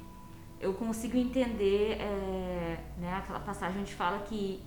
eu 0.59 0.73
consigo 0.73 1.17
entender 1.17 1.97
é, 1.99 2.83
né, 2.97 3.15
aquela 3.15 3.39
passagem 3.39 3.81
onde 3.81 3.93
fala 3.93 4.19
que 4.19 4.63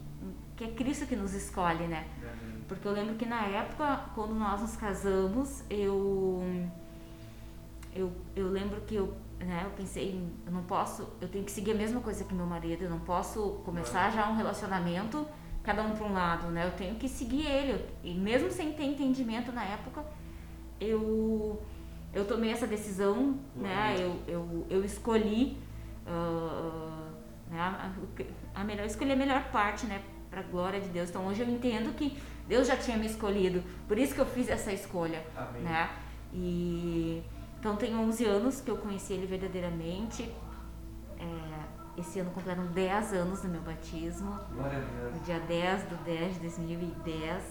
que 0.56 0.64
é 0.64 0.68
Cristo 0.68 1.06
que 1.06 1.16
nos 1.16 1.34
escolhe, 1.34 1.86
né? 1.86 2.06
Porque 2.68 2.86
eu 2.86 2.92
lembro 2.92 3.16
que 3.16 3.26
na 3.26 3.44
época, 3.46 4.08
quando 4.14 4.34
nós 4.34 4.60
nos 4.60 4.76
casamos, 4.76 5.64
eu 5.68 6.40
eu, 7.94 8.12
eu 8.34 8.48
lembro 8.48 8.80
que 8.82 8.94
eu, 8.96 9.14
né, 9.40 9.62
eu 9.64 9.70
pensei, 9.70 10.20
eu 10.46 10.52
não 10.52 10.62
posso, 10.62 11.08
eu 11.20 11.28
tenho 11.28 11.44
que 11.44 11.50
seguir 11.50 11.72
a 11.72 11.74
mesma 11.74 12.00
coisa 12.00 12.24
que 12.24 12.34
meu 12.34 12.46
marido, 12.46 12.84
eu 12.84 12.90
não 12.90 13.00
posso 13.00 13.60
começar 13.64 14.10
já 14.10 14.28
um 14.28 14.36
relacionamento 14.36 15.26
cada 15.62 15.82
um 15.82 15.92
para 15.92 16.06
um 16.06 16.12
lado, 16.12 16.48
né? 16.48 16.66
Eu 16.66 16.72
tenho 16.72 16.96
que 16.96 17.08
seguir 17.08 17.46
ele. 17.46 17.86
E 18.02 18.12
mesmo 18.14 18.50
sem 18.50 18.72
ter 18.74 18.84
entendimento 18.84 19.50
na 19.50 19.64
época, 19.64 20.04
eu 20.78 21.62
eu 22.12 22.26
tomei 22.26 22.50
essa 22.52 22.66
decisão, 22.66 23.38
né? 23.56 23.96
Eu, 23.98 24.20
eu, 24.28 24.66
eu 24.68 24.84
escolhi 24.84 25.58
uh, 26.06 27.10
né, 27.50 27.58
a, 27.58 27.90
a 28.54 28.62
melhor, 28.62 28.86
escolhi 28.86 29.12
a 29.12 29.16
melhor 29.16 29.42
parte, 29.50 29.86
né? 29.86 30.02
para 30.34 30.42
glória 30.42 30.80
de 30.80 30.88
Deus. 30.88 31.08
Então 31.10 31.26
hoje 31.26 31.42
eu 31.42 31.48
entendo 31.48 31.94
que 31.94 32.18
Deus 32.48 32.66
já 32.66 32.76
tinha 32.76 32.96
me 32.96 33.06
escolhido, 33.06 33.62
por 33.86 33.96
isso 33.96 34.14
que 34.14 34.20
eu 34.20 34.26
fiz 34.26 34.48
essa 34.48 34.72
escolha, 34.72 35.24
Amém. 35.36 35.62
né? 35.62 35.90
E 36.32 37.22
então 37.64 37.76
tem 37.76 37.96
11 37.96 38.26
anos 38.26 38.60
que 38.60 38.70
eu 38.70 38.76
conheci 38.76 39.14
ele 39.14 39.24
verdadeiramente. 39.24 40.30
É, 41.18 41.98
esse 41.98 42.20
ano 42.20 42.30
completam 42.30 42.66
10 42.66 43.14
anos 43.14 43.40
do 43.40 43.48
meu 43.48 43.62
batismo. 43.62 44.38
Glória 44.52 44.80
a 44.80 45.00
Deus. 45.00 45.14
No 45.14 45.20
dia 45.20 45.40
10 45.40 45.84
do 45.84 45.96
10 46.04 46.34
de 46.34 46.40
2010. 46.40 47.42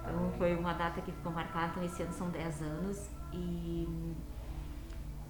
Então 0.00 0.32
foi 0.38 0.54
uma 0.54 0.74
data 0.74 1.00
que 1.00 1.10
ficou 1.10 1.32
marcada, 1.32 1.72
então 1.72 1.82
esse 1.82 2.00
ano 2.00 2.12
são 2.12 2.30
10 2.30 2.62
anos 2.62 3.10
e 3.32 4.14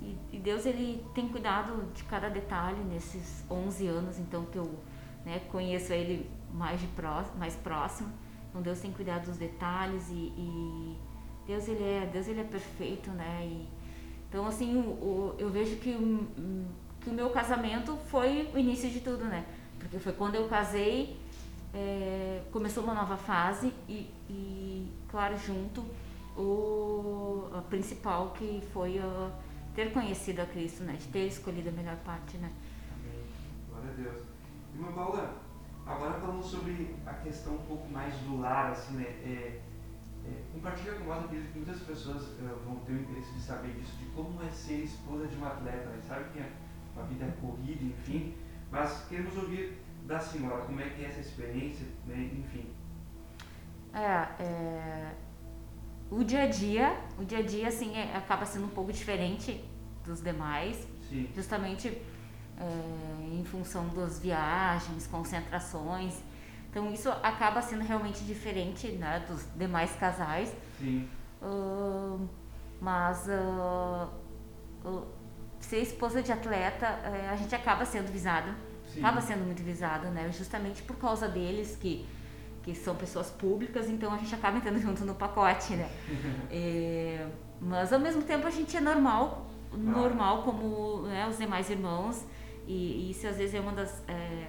e, 0.03 0.19
e 0.31 0.39
Deus 0.39 0.67
ele 0.67 1.03
tem 1.15 1.31
cuidado 1.31 1.91
de 1.95 2.05
cada 2.05 2.29
detalhe 2.29 2.85
nesses 2.85 3.43
11 3.51 3.87
anos, 3.87 4.19
então 4.19 4.45
que 4.45 4.59
eu 4.59 4.79
né, 5.25 5.41
conheço 5.51 5.91
ele 5.95 6.31
mais, 6.53 6.79
de 6.79 6.87
pró 6.89 7.25
mais 7.39 7.57
próximo. 7.57 8.13
Então 8.51 8.61
Deus 8.61 8.79
tem 8.79 8.93
cuidado 8.93 9.25
dos 9.25 9.39
detalhes 9.39 10.11
e, 10.11 10.35
e, 10.37 10.99
Deus 11.47 11.67
ele 11.67 11.83
é 11.83 12.11
Deus 12.13 12.29
ele 12.29 12.43
é 12.43 12.45
perfeito, 12.45 13.11
né? 13.11 13.41
E, 13.43 13.78
então 14.29 14.47
assim 14.47 14.77
o, 14.77 15.35
eu 15.39 15.51
vejo 15.51 15.77
que 15.77 15.91
o, 15.91 16.67
que 17.01 17.11
o 17.11 17.13
meu 17.13 17.31
casamento 17.31 17.97
foi 18.07 18.51
o 18.55 18.59
início 18.59 18.91
de 18.91 19.01
tudo, 19.01 19.25
né? 19.25 19.47
Porque 19.79 19.99
foi 19.99 20.13
quando 20.13 20.35
eu 20.35 20.49
casei 20.49 21.19
é, 21.75 22.43
começou 22.51 22.83
uma 22.83 22.95
nova 22.95 23.17
fase 23.17 23.73
e, 23.89 24.11
e 24.29 24.93
claro 25.09 25.37
junto 25.37 25.85
o 26.37 27.49
a 27.55 27.63
principal 27.63 28.31
que 28.31 28.63
foi 28.73 29.01
ter 29.75 29.93
conhecido 29.93 30.41
a 30.41 30.47
Cristo, 30.47 30.83
né? 30.85 30.95
De 30.95 31.07
ter 31.09 31.27
escolhido 31.27 31.69
a 31.69 31.73
melhor 31.73 31.97
parte, 31.97 32.37
né? 32.37 32.51
Amém. 32.93 33.25
Glória 33.69 33.91
a 33.91 33.95
Deus. 33.95 34.25
Irmã 34.75 34.93
Paula, 34.93 35.49
Agora 35.89 36.21
falando 36.21 36.43
sobre 36.43 36.95
a 37.07 37.15
questão 37.15 37.55
um 37.55 37.63
pouco 37.63 37.89
mais 37.89 38.15
do 38.17 38.39
lar, 38.39 38.73
assim, 38.73 38.97
né? 38.97 39.05
É, 39.25 39.61
é, 40.29 40.43
compartilha 40.53 40.95
com 40.95 41.05
nós, 41.05 41.25
acredito 41.25 41.53
que 41.53 41.59
muitas 41.59 41.81
pessoas 41.83 42.23
uh, 42.23 42.61
vão 42.65 42.77
ter 42.81 42.93
o 42.93 43.01
interesse 43.01 43.33
de 43.33 43.41
saber 43.41 43.73
disso, 43.73 43.97
de 43.97 44.07
como 44.07 44.43
é 44.43 44.51
ser 44.51 44.85
esposa 44.85 45.27
de 45.27 45.37
um 45.37 45.47
atleta, 45.47 45.89
né? 45.89 46.01
Sabe 46.07 46.31
que 46.33 46.41
a, 46.41 47.03
vida 47.03 47.25
é 47.25 47.31
corrida, 47.41 47.85
enfim, 47.85 48.35
mas 48.71 49.07
queremos 49.09 49.37
ouvir 49.37 49.79
da 50.05 50.19
senhora 50.19 50.65
como 50.65 50.81
é 50.81 50.89
que 50.91 51.05
é 51.05 51.09
essa 51.09 51.21
experiência, 51.21 51.87
né? 52.07 52.31
Enfim. 52.33 52.67
É, 53.95 54.43
é, 54.43 55.15
o 56.11 56.23
dia 56.25 56.43
a 56.43 56.47
dia, 56.47 57.01
o 57.19 57.25
dia 57.25 57.39
a 57.39 57.43
dia, 57.43 57.69
assim, 57.69 57.97
é, 57.97 58.17
acaba 58.17 58.45
sendo 58.45 58.67
um 58.67 58.71
pouco 58.71 58.93
diferente 58.93 59.65
dos 60.05 60.21
demais, 60.21 60.87
Sim. 61.09 61.29
justamente 61.35 61.89
é, 62.59 63.35
em 63.35 63.45
função 63.45 63.89
das 63.89 64.19
viagens, 64.19 65.07
concentrações. 65.07 66.15
Então 66.71 66.93
isso 66.93 67.09
acaba 67.23 67.63
sendo 67.63 67.83
realmente 67.83 68.25
diferente 68.25 68.89
né, 68.89 69.25
dos 69.29 69.47
demais 69.57 69.93
casais. 69.97 70.55
Sim. 70.79 71.09
Uh, 71.43 72.29
mas 72.81 73.27
uh, 73.27 74.09
uh, 74.87 75.07
ser 75.61 75.79
esposa 75.79 76.23
de 76.23 76.31
atleta, 76.31 76.87
a 77.31 77.37
gente 77.37 77.55
acaba 77.55 77.85
sendo 77.85 78.13
visado. 78.13 78.55
Sim. 78.93 79.01
Acaba 79.01 79.21
sendo 79.21 79.45
muito 79.45 79.63
visado, 79.63 80.09
né? 80.09 80.31
Justamente 80.31 80.83
por 80.83 80.97
causa 80.97 81.29
deles 81.29 81.77
que 81.77 82.07
que 82.69 82.75
são 82.75 82.95
pessoas 82.95 83.31
públicas, 83.31 83.89
então 83.89 84.13
a 84.13 84.19
gente 84.19 84.35
acaba 84.35 84.59
entrando 84.59 84.79
junto 84.83 85.03
no 85.03 85.15
pacote, 85.15 85.75
né? 85.75 85.89
é, 86.51 87.27
mas 87.61 87.93
ao 87.95 87.99
mesmo 87.99 88.23
tempo 88.23 88.47
a 88.47 88.51
gente 88.51 88.77
é 88.77 88.81
normal, 88.81 89.47
normal 89.73 90.43
como 90.43 91.03
né, 91.03 91.27
os 91.27 91.39
demais 91.39 91.71
irmãos. 91.71 92.25
E, 92.67 92.75
e 92.75 93.11
isso 93.11 93.27
às 93.27 93.39
vezes 93.39 93.55
é 93.55 93.61
uma 93.61 93.73
das. 93.73 94.03
É, 94.07 94.49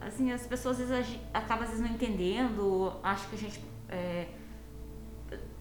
assim, 0.00 0.32
as 0.32 0.46
pessoas 0.46 0.80
às 0.80 0.88
vezes 0.88 1.18
acabam 1.32 1.64
às 1.64 1.70
vezes 1.70 1.84
não 1.84 1.94
entendendo, 1.94 2.92
acham 3.02 3.28
que 3.28 3.36
a 3.36 3.38
gente 3.38 3.60
é, 3.88 4.26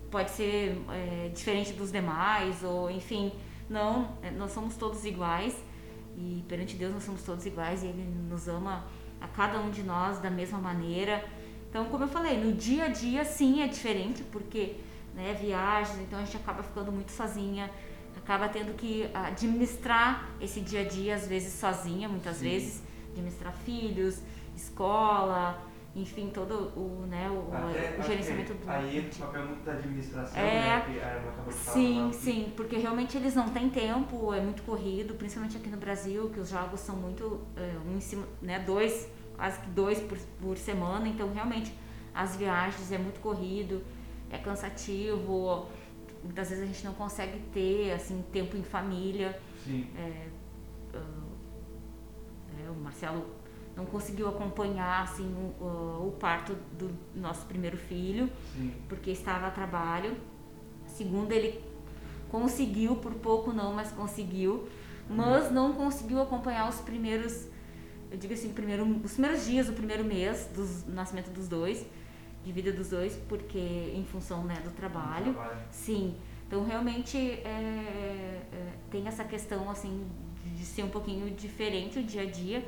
pode 0.10 0.32
ser 0.32 0.82
é, 0.90 1.30
diferente 1.30 1.74
dos 1.74 1.92
demais, 1.92 2.64
ou 2.64 2.90
enfim. 2.90 3.32
Não, 3.70 4.18
é, 4.24 4.32
nós 4.32 4.52
somos 4.52 4.76
todos 4.78 5.04
iguais 5.04 5.56
e 6.16 6.44
perante 6.48 6.76
Deus 6.76 6.94
nós 6.94 7.04
somos 7.04 7.22
todos 7.24 7.46
iguais 7.46 7.84
e 7.84 7.88
Ele 7.88 8.04
nos 8.30 8.48
ama 8.48 8.86
a 9.20 9.28
cada 9.28 9.60
um 9.60 9.70
de 9.70 9.84
nós 9.84 10.20
da 10.20 10.30
mesma 10.30 10.58
maneira. 10.58 11.24
Então, 11.70 11.86
como 11.86 12.06
eu 12.06 12.08
falei, 12.08 12.38
no 12.38 12.54
dia 12.54 12.86
a 12.86 12.88
dia 12.88 13.26
sim 13.26 13.62
é 13.62 13.68
diferente, 13.68 14.24
porque 14.24 14.78
né, 15.14 15.38
viagens, 15.40 16.00
então 16.00 16.18
a 16.18 16.24
gente 16.24 16.38
acaba 16.38 16.64
ficando 16.64 16.92
muito 16.92 17.12
sozinha 17.12 17.70
acaba 18.28 18.50
tendo 18.50 18.76
que 18.76 19.10
administrar 19.14 20.30
esse 20.42 20.60
dia 20.60 20.82
a 20.82 20.84
dia, 20.84 21.16
às 21.16 21.26
vezes 21.26 21.54
sozinha, 21.54 22.10
muitas 22.10 22.38
Sim. 22.38 22.50
vezes, 22.50 22.84
administrar 23.20 23.54
filhos, 23.54 24.22
escola, 24.56 25.62
enfim, 25.96 26.30
todo 26.34 26.72
o, 26.76 27.06
né, 27.08 27.30
o, 27.30 27.54
Até, 27.54 27.98
o 28.00 28.04
gerenciamento 28.04 28.54
do. 28.54 28.70
Aí 28.70 29.00
entra 29.00 29.24
o 29.24 29.28
papel 29.28 29.46
muito 29.48 29.64
da 29.64 29.72
administração, 29.74 30.40
é, 30.40 30.54
né? 30.54 30.82
Que 30.86 31.00
ela 31.00 31.30
acaba 31.32 31.52
sim, 31.52 32.12
sim, 32.14 32.54
porque 32.56 32.78
realmente 32.78 33.18
eles 33.18 33.34
não 33.34 33.50
têm 33.50 33.70
tempo, 33.70 34.34
é 34.34 34.40
muito 34.40 34.64
corrido, 34.64 35.16
principalmente 35.16 35.58
aqui 35.58 35.70
no 35.70 35.78
Brasil, 35.78 36.30
que 36.30 36.40
os 36.40 36.50
jogos 36.50 36.80
são 36.80 36.96
muito. 36.96 37.42
É, 37.56 37.78
um 37.88 37.98
em 37.98 38.02
cima, 38.02 38.28
né? 38.42 38.60
Dois, 38.60 39.10
quase 39.36 39.60
que 39.60 39.70
dois 39.70 40.00
por, 40.00 40.18
por 40.40 40.58
semana, 40.58 41.08
então 41.08 41.32
realmente 41.34 41.74
as 42.14 42.36
viagens 42.36 42.92
é 42.92 42.98
muito 42.98 43.20
corrido, 43.20 43.84
é 44.30 44.38
cansativo 44.38 45.68
muitas 46.24 46.50
vezes 46.50 46.64
a 46.64 46.68
gente 46.68 46.86
não 46.86 46.94
consegue 46.94 47.40
ter 47.54 47.92
assim 47.92 48.24
tempo 48.32 48.58
em 48.58 48.64
família. 48.64 49.40
Sim. 49.64 49.88
É, 49.98 50.28
uh, 50.98 51.27
Marcelo 52.88 53.26
não 53.76 53.86
conseguiu 53.86 54.30
acompanhar 54.30 55.04
assim 55.04 55.32
o, 55.36 55.64
o, 55.64 56.08
o 56.08 56.12
parto 56.20 56.56
do 56.72 56.90
nosso 57.14 57.46
primeiro 57.46 57.78
filho, 57.78 58.30
Sim. 58.54 58.74
porque 58.88 59.12
estava 59.12 59.48
a 59.48 59.52
trabalho. 59.52 60.16
Segundo, 60.88 61.32
ele 61.34 61.62
conseguiu, 62.30 62.96
por 62.96 63.14
pouco 63.16 63.52
não, 63.52 63.74
mas 63.74 63.92
conseguiu, 63.92 64.68
mas 65.10 65.52
não 65.52 65.74
conseguiu 65.74 66.22
acompanhar 66.22 66.68
os 66.70 66.78
primeiros, 66.78 67.48
eu 68.10 68.18
digo 68.18 68.34
assim, 68.34 68.52
primeiro, 68.54 68.84
os 69.04 69.12
primeiros 69.12 69.46
dias 69.46 69.68
do 69.68 69.74
primeiro 69.74 70.04
mês 70.04 70.50
do 70.56 70.92
nascimento 70.92 71.30
dos 71.30 71.48
dois, 71.48 71.86
de 72.44 72.52
vida 72.54 72.72
dos 72.72 72.90
dois, 72.90 73.16
porque 73.28 73.92
em 73.94 74.06
função 74.06 74.46
né, 74.46 74.56
do 74.64 74.72
trabalho. 74.72 75.34
Trabalho. 75.34 75.60
Sim, 75.70 76.16
então 76.48 76.64
realmente 76.66 77.18
é, 77.18 78.42
é, 78.52 78.74
tem 78.90 79.06
essa 79.08 79.26
questão 79.26 79.70
assim 79.70 80.08
de, 80.46 80.66
ser 80.66 80.84
um 80.84 80.90
pouquinho 80.90 81.30
diferente 81.36 82.00
o 82.00 82.04
dia 82.04 82.24
a 82.24 82.26
dia, 82.26 82.68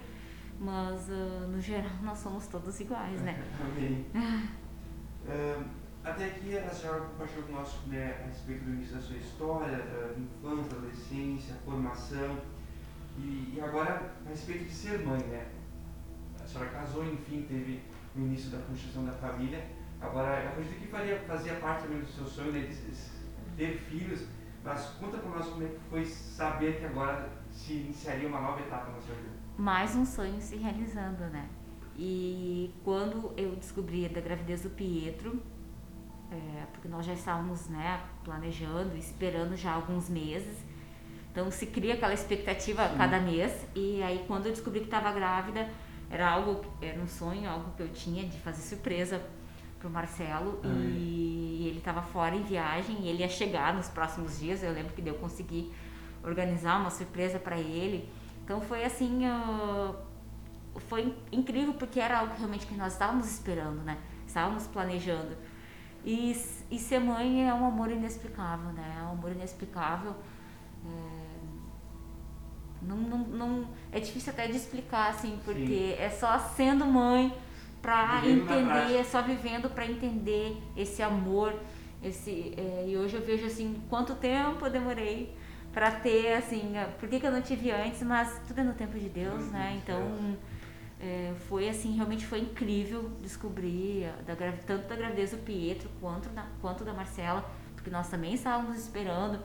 mas 0.60 1.10
ah, 1.10 1.48
no 1.48 1.62
geral 1.62 1.92
nós 2.04 2.20
somos 2.20 2.48
todos 2.48 2.80
iguais, 2.80 3.22
né? 3.22 3.42
Amém. 3.62 4.06
Ahn, 5.28 5.64
até 6.04 6.26
aqui 6.26 6.58
a 6.58 6.70
senhora 6.70 7.02
compartilhou 7.02 7.44
conosco 7.44 7.88
né, 7.88 8.22
a 8.24 8.28
respeito 8.28 8.64
do 8.64 8.74
início 8.74 8.96
da 8.96 9.02
sua 9.02 9.18
história, 9.18 9.78
da 9.78 10.20
infância, 10.20 10.78
adolescência, 10.78 11.56
formação. 11.66 12.38
E, 13.18 13.54
e 13.56 13.62
agora 13.62 14.14
a 14.26 14.30
respeito 14.30 14.64
de 14.66 14.74
ser 14.74 15.00
mãe, 15.06 15.20
né? 15.20 15.48
A 16.42 16.48
senhora 16.48 16.70
casou, 16.70 17.06
enfim, 17.06 17.46
teve 17.48 17.82
o 18.16 18.20
início 18.20 18.50
da 18.50 18.60
constituição 18.60 19.06
da 19.06 19.12
família. 19.12 19.64
Agora, 20.02 20.42
eu 20.42 20.50
acredito 20.50 20.80
que 20.80 20.88
faria, 20.88 21.20
fazia 21.28 21.56
parte 21.56 21.84
também 21.84 22.00
do 22.00 22.08
seu 22.08 22.26
sonho 22.26 22.54
né, 22.54 22.62
de 22.62 22.76
ter 23.58 23.78
filhos, 23.78 24.26
mas 24.64 24.86
conta 25.00 25.18
para 25.18 25.30
nós 25.32 25.48
como 25.48 25.64
é 25.64 25.68
que 25.68 25.80
foi 25.90 26.06
saber 26.06 26.80
que 26.80 26.86
agora 26.86 27.30
se 27.52 27.74
iniciaria 27.74 28.28
uma 28.28 28.40
nova 28.42 28.60
etapa 28.62 28.92
na 28.92 29.00
sua 29.02 29.16
vida. 29.16 29.30
mais 29.58 29.96
um 29.96 30.06
sonho 30.06 30.40
se 30.42 30.56
realizando, 30.56 31.26
né? 31.26 31.50
E 31.98 32.74
quando 32.84 33.34
eu 33.36 33.56
descobri 33.56 34.08
da 34.08 34.22
gravidez 34.22 34.62
do 34.62 34.70
Pietro, 34.70 35.42
é, 36.32 36.66
porque 36.72 36.88
nós 36.88 37.06
já 37.06 37.14
estávamos, 37.14 37.68
né, 37.68 38.02
planejando, 38.24 38.96
esperando 38.96 39.56
já 39.56 39.74
alguns 39.74 40.08
meses, 40.10 40.64
então 41.32 41.52
se 41.52 41.66
cria 41.68 41.96
aquela 41.96 42.14
expectativa 42.14 42.84
a 42.84 42.90
Sim. 42.90 42.98
cada 42.98 43.20
mês. 43.20 43.66
E 43.76 44.02
aí 44.02 44.24
quando 44.28 44.46
eu 44.46 44.52
descobri 44.54 44.80
que 44.80 44.86
estava 44.86 45.12
grávida, 45.12 45.70
era 46.10 46.30
algo, 46.30 46.64
era 46.82 47.00
um 47.00 47.08
sonho, 47.08 47.50
algo 47.50 47.72
que 47.76 47.84
eu 47.84 47.90
tinha 47.90 48.26
de 48.28 48.38
fazer 48.40 48.62
surpresa 48.62 49.22
pro 49.80 49.90
Marcelo 49.90 50.60
Ai. 50.64 50.70
e 50.72 51.68
ele 51.70 51.78
estava 51.80 52.02
fora 52.02 52.36
em 52.36 52.44
viagem 52.44 53.02
e 53.02 53.08
ele 53.10 53.20
ia 53.20 53.30
chegar 53.30 53.74
nos 53.74 53.88
próximos 53.90 54.40
dias. 54.40 54.64
Eu 54.64 54.72
lembro 54.72 54.94
que 54.94 55.08
eu 55.08 55.16
consegui 55.16 55.72
organizar 56.24 56.80
uma 56.80 56.90
surpresa 56.90 57.40
para 57.40 57.58
ele. 57.58 58.10
Então 58.44 58.62
foi 58.62 58.84
assim, 58.84 59.26
ah, 59.26 59.94
foi 60.88 61.16
incrível 61.32 61.74
porque 61.74 62.00
era 62.00 62.20
algo 62.20 62.34
realmente 62.36 62.66
que 62.66 62.76
nós 62.76 62.94
estávamos 62.94 63.30
esperando, 63.30 63.82
né? 63.84 63.98
Estávamos 64.26 64.68
planejando. 64.68 65.36
E, 66.06 66.32
e 66.72 66.80
ser 66.80 67.00
mãe 67.00 67.48
é 67.48 67.54
um 67.54 67.66
amor 67.66 67.92
inexplicável, 67.92 68.72
né? 68.72 68.98
É 69.00 69.04
um 69.04 69.12
amor 69.12 69.32
inexplicável. 69.32 70.16
É, 70.86 71.30
não, 72.82 72.96
não, 72.96 73.18
não, 73.18 73.70
é 73.92 74.00
difícil 74.00 74.32
até 74.32 74.48
de 74.48 74.56
explicar, 74.56 75.10
assim, 75.10 75.38
porque 75.44 75.96
é 76.00 76.10
só 76.10 76.40
sendo 76.40 76.86
mãe 76.86 77.34
na 77.84 78.28
entender, 78.28 78.96
é 78.96 79.04
só 79.04 79.22
vivendo 79.22 79.70
pra 79.70 79.86
entender 79.86 80.62
esse 80.76 81.02
amor. 81.02 81.54
Esse, 82.02 82.54
é, 82.56 82.86
e 82.88 82.98
hoje 82.98 83.16
eu 83.16 83.22
vejo 83.22 83.46
assim, 83.46 83.82
quanto 83.90 84.16
tempo 84.16 84.66
eu 84.66 84.72
demorei 84.72 85.36
pra 85.72 85.92
ter, 85.92 86.34
assim, 86.34 86.74
por 87.00 87.08
que, 87.08 87.20
que 87.20 87.28
eu 87.28 87.32
não 87.32 87.42
tive 87.42 87.72
antes, 87.72 88.02
mas 88.04 88.42
tudo 88.48 88.60
é 88.60 88.64
no 88.64 88.74
tempo 88.74 88.98
de 88.98 89.10
Deus, 89.10 89.52
né? 89.52 89.74
de 89.74 89.78
Então, 89.78 90.38
é, 91.00 91.34
foi 91.48 91.70
assim, 91.70 91.96
realmente 91.96 92.26
foi 92.26 92.40
incrível 92.40 93.10
descobrir 93.22 94.12
da, 94.26 94.36
tanto 94.66 94.88
da 94.88 94.96
gravidez 94.96 95.32
do 95.32 95.38
Pietro 95.38 95.90
quanto 96.02 96.28
da, 96.30 96.46
quanto 96.62 96.84
da 96.84 96.94
Marcela, 96.94 97.50
porque 97.76 97.90
nós 97.90 98.10
também 98.10 98.34
estávamos 98.34 98.78
esperando, 98.78 99.40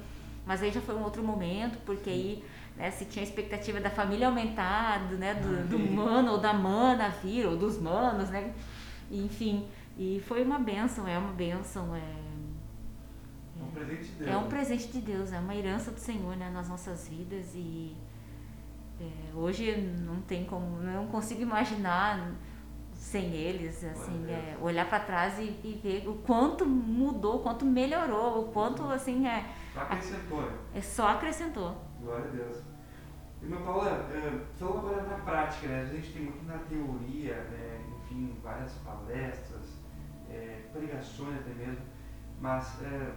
mas 0.45 0.63
aí 0.63 0.73
já 0.73 0.81
foi 0.81 0.95
um 0.97 1.03
outro 1.03 1.23
momento, 1.23 1.79
porque 1.87 2.11
aí 2.11 2.45
né, 2.77 2.91
se 2.91 3.05
tinha 3.05 3.23
a 3.25 3.27
expectativa 3.29 3.81
da 3.81 3.91
família 3.91 4.27
aumentar, 4.27 5.07
do, 5.09 5.17
né, 5.17 5.35
do, 5.35 5.69
do 5.69 5.77
Amém. 5.77 5.91
mano 5.91 6.33
ou 6.33 6.39
da 6.39 6.53
mana 6.53 7.09
vir, 7.09 7.47
ou 7.47 7.57
dos 7.57 7.79
manos, 7.79 8.31
né? 8.31 8.53
Enfim, 9.11 9.69
e 9.97 10.21
foi 10.27 10.43
uma 10.43 10.59
benção, 10.59 11.07
é 11.07 11.17
uma 11.17 11.33
benção, 11.33 11.95
é, 11.95 12.01
É 12.01 12.24
é 14.27 14.37
um 14.37 14.43
né? 14.43 14.49
presente 14.49 14.89
de 14.89 15.01
Deus, 15.01 15.33
é 15.33 15.39
uma 15.39 15.55
herança 15.55 15.91
do 15.91 16.01
Senhor 16.01 16.37
né, 16.37 16.51
nas 16.51 16.69
nossas 16.69 17.09
vidas 17.09 17.55
e 17.55 17.97
é, 19.01 19.35
hoje 19.35 19.77
não 19.77 20.21
tem 20.23 20.45
como, 20.45 20.81
não 20.81 21.07
consigo 21.09 21.43
imaginar 21.43 22.33
sem 22.93 23.33
eles, 23.35 23.85
assim, 23.85 24.31
é, 24.31 24.57
olhar 24.61 24.89
para 24.89 25.01
trás 25.01 25.39
e, 25.39 25.43
e 25.43 25.81
ver 25.83 26.09
o 26.09 26.15
quanto 26.15 26.65
mudou, 26.65 27.37
o 27.37 27.41
quanto 27.41 27.65
melhorou, 27.65 28.45
o 28.45 28.53
quanto 28.53 28.83
assim 28.91 29.27
é, 29.27 29.45
Só 29.73 29.81
acrescentou, 29.81 30.43
né? 30.43 30.59
é 30.75 30.81
só 30.81 31.09
acrescentou. 31.09 31.77
Glória 32.01 32.27
a 32.27 32.29
Deus. 32.29 32.75
Irmã 33.43 33.61
Paula, 33.63 34.09
falando 34.59 34.79
agora 34.79 35.03
na 35.03 35.19
prática, 35.19 35.69
né? 35.69 35.83
A 35.83 35.95
gente 35.95 36.13
tem 36.13 36.23
muito 36.23 36.47
na 36.47 36.57
teoria, 36.59 37.35
né? 37.35 37.85
enfim, 37.99 38.35
várias 38.43 38.73
palestras, 38.79 39.77
eh, 40.31 40.63
pregações 40.73 41.41
até 41.41 41.51
mesmo, 41.51 41.85
mas 42.41 42.83
eh, 42.83 43.13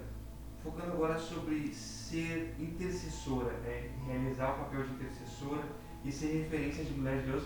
focando 0.67 0.93
agora 0.93 1.17
sobre 1.17 1.73
ser 1.73 2.55
intercessora, 2.59 3.51
né? 3.59 3.89
realizar 4.05 4.51
o 4.51 4.59
papel 4.65 4.83
de 4.83 4.93
intercessora 4.93 5.63
e 6.03 6.11
ser 6.11 6.43
referência 6.43 6.83
de 6.83 6.91
mulher 6.93 7.21
de 7.21 7.31
Deus. 7.31 7.43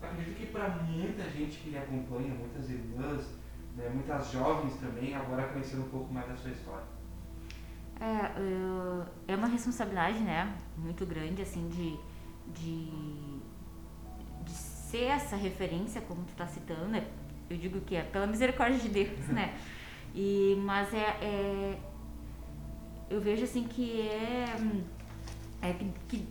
Acredito 0.00 0.36
que 0.36 0.46
para 0.46 0.68
muita 0.68 1.24
gente 1.30 1.58
que 1.58 1.70
lhe 1.70 1.78
acompanha, 1.78 2.32
muitas 2.34 2.70
irmãs, 2.70 3.26
né? 3.76 3.90
muitas 3.92 4.30
jovens 4.30 4.74
também, 4.76 5.14
agora 5.14 5.48
conhecendo 5.48 5.82
um 5.82 5.88
pouco 5.88 6.12
mais 6.12 6.28
da 6.28 6.36
sua 6.36 6.50
história. 6.52 6.84
É, 8.00 8.40
eu- 8.40 9.04
é 9.28 9.36
uma 9.36 9.48
responsabilidade, 9.48 10.20
né, 10.20 10.56
muito 10.78 11.04
grande, 11.04 11.42
assim, 11.42 11.68
de, 11.68 11.98
de, 12.58 12.86
de 14.42 14.52
ser 14.52 15.04
essa 15.04 15.36
referência, 15.36 16.00
como 16.00 16.22
tu 16.24 16.32
tá 16.34 16.46
citando, 16.46 16.86
né? 16.88 17.06
Eu 17.50 17.58
digo 17.58 17.80
que 17.82 17.94
é 17.96 18.02
pela 18.02 18.26
misericórdia 18.26 18.78
de 18.78 18.88
Deus, 18.88 19.26
né? 19.28 19.54
E, 20.12 20.60
mas 20.64 20.92
é, 20.92 21.06
é- 21.22 21.78
eu 23.10 23.20
vejo 23.20 23.44
assim 23.44 23.64
que 23.64 24.00
é, 24.08 24.56
hum, 24.58 24.82
é 25.60 25.74
que, 26.08 26.26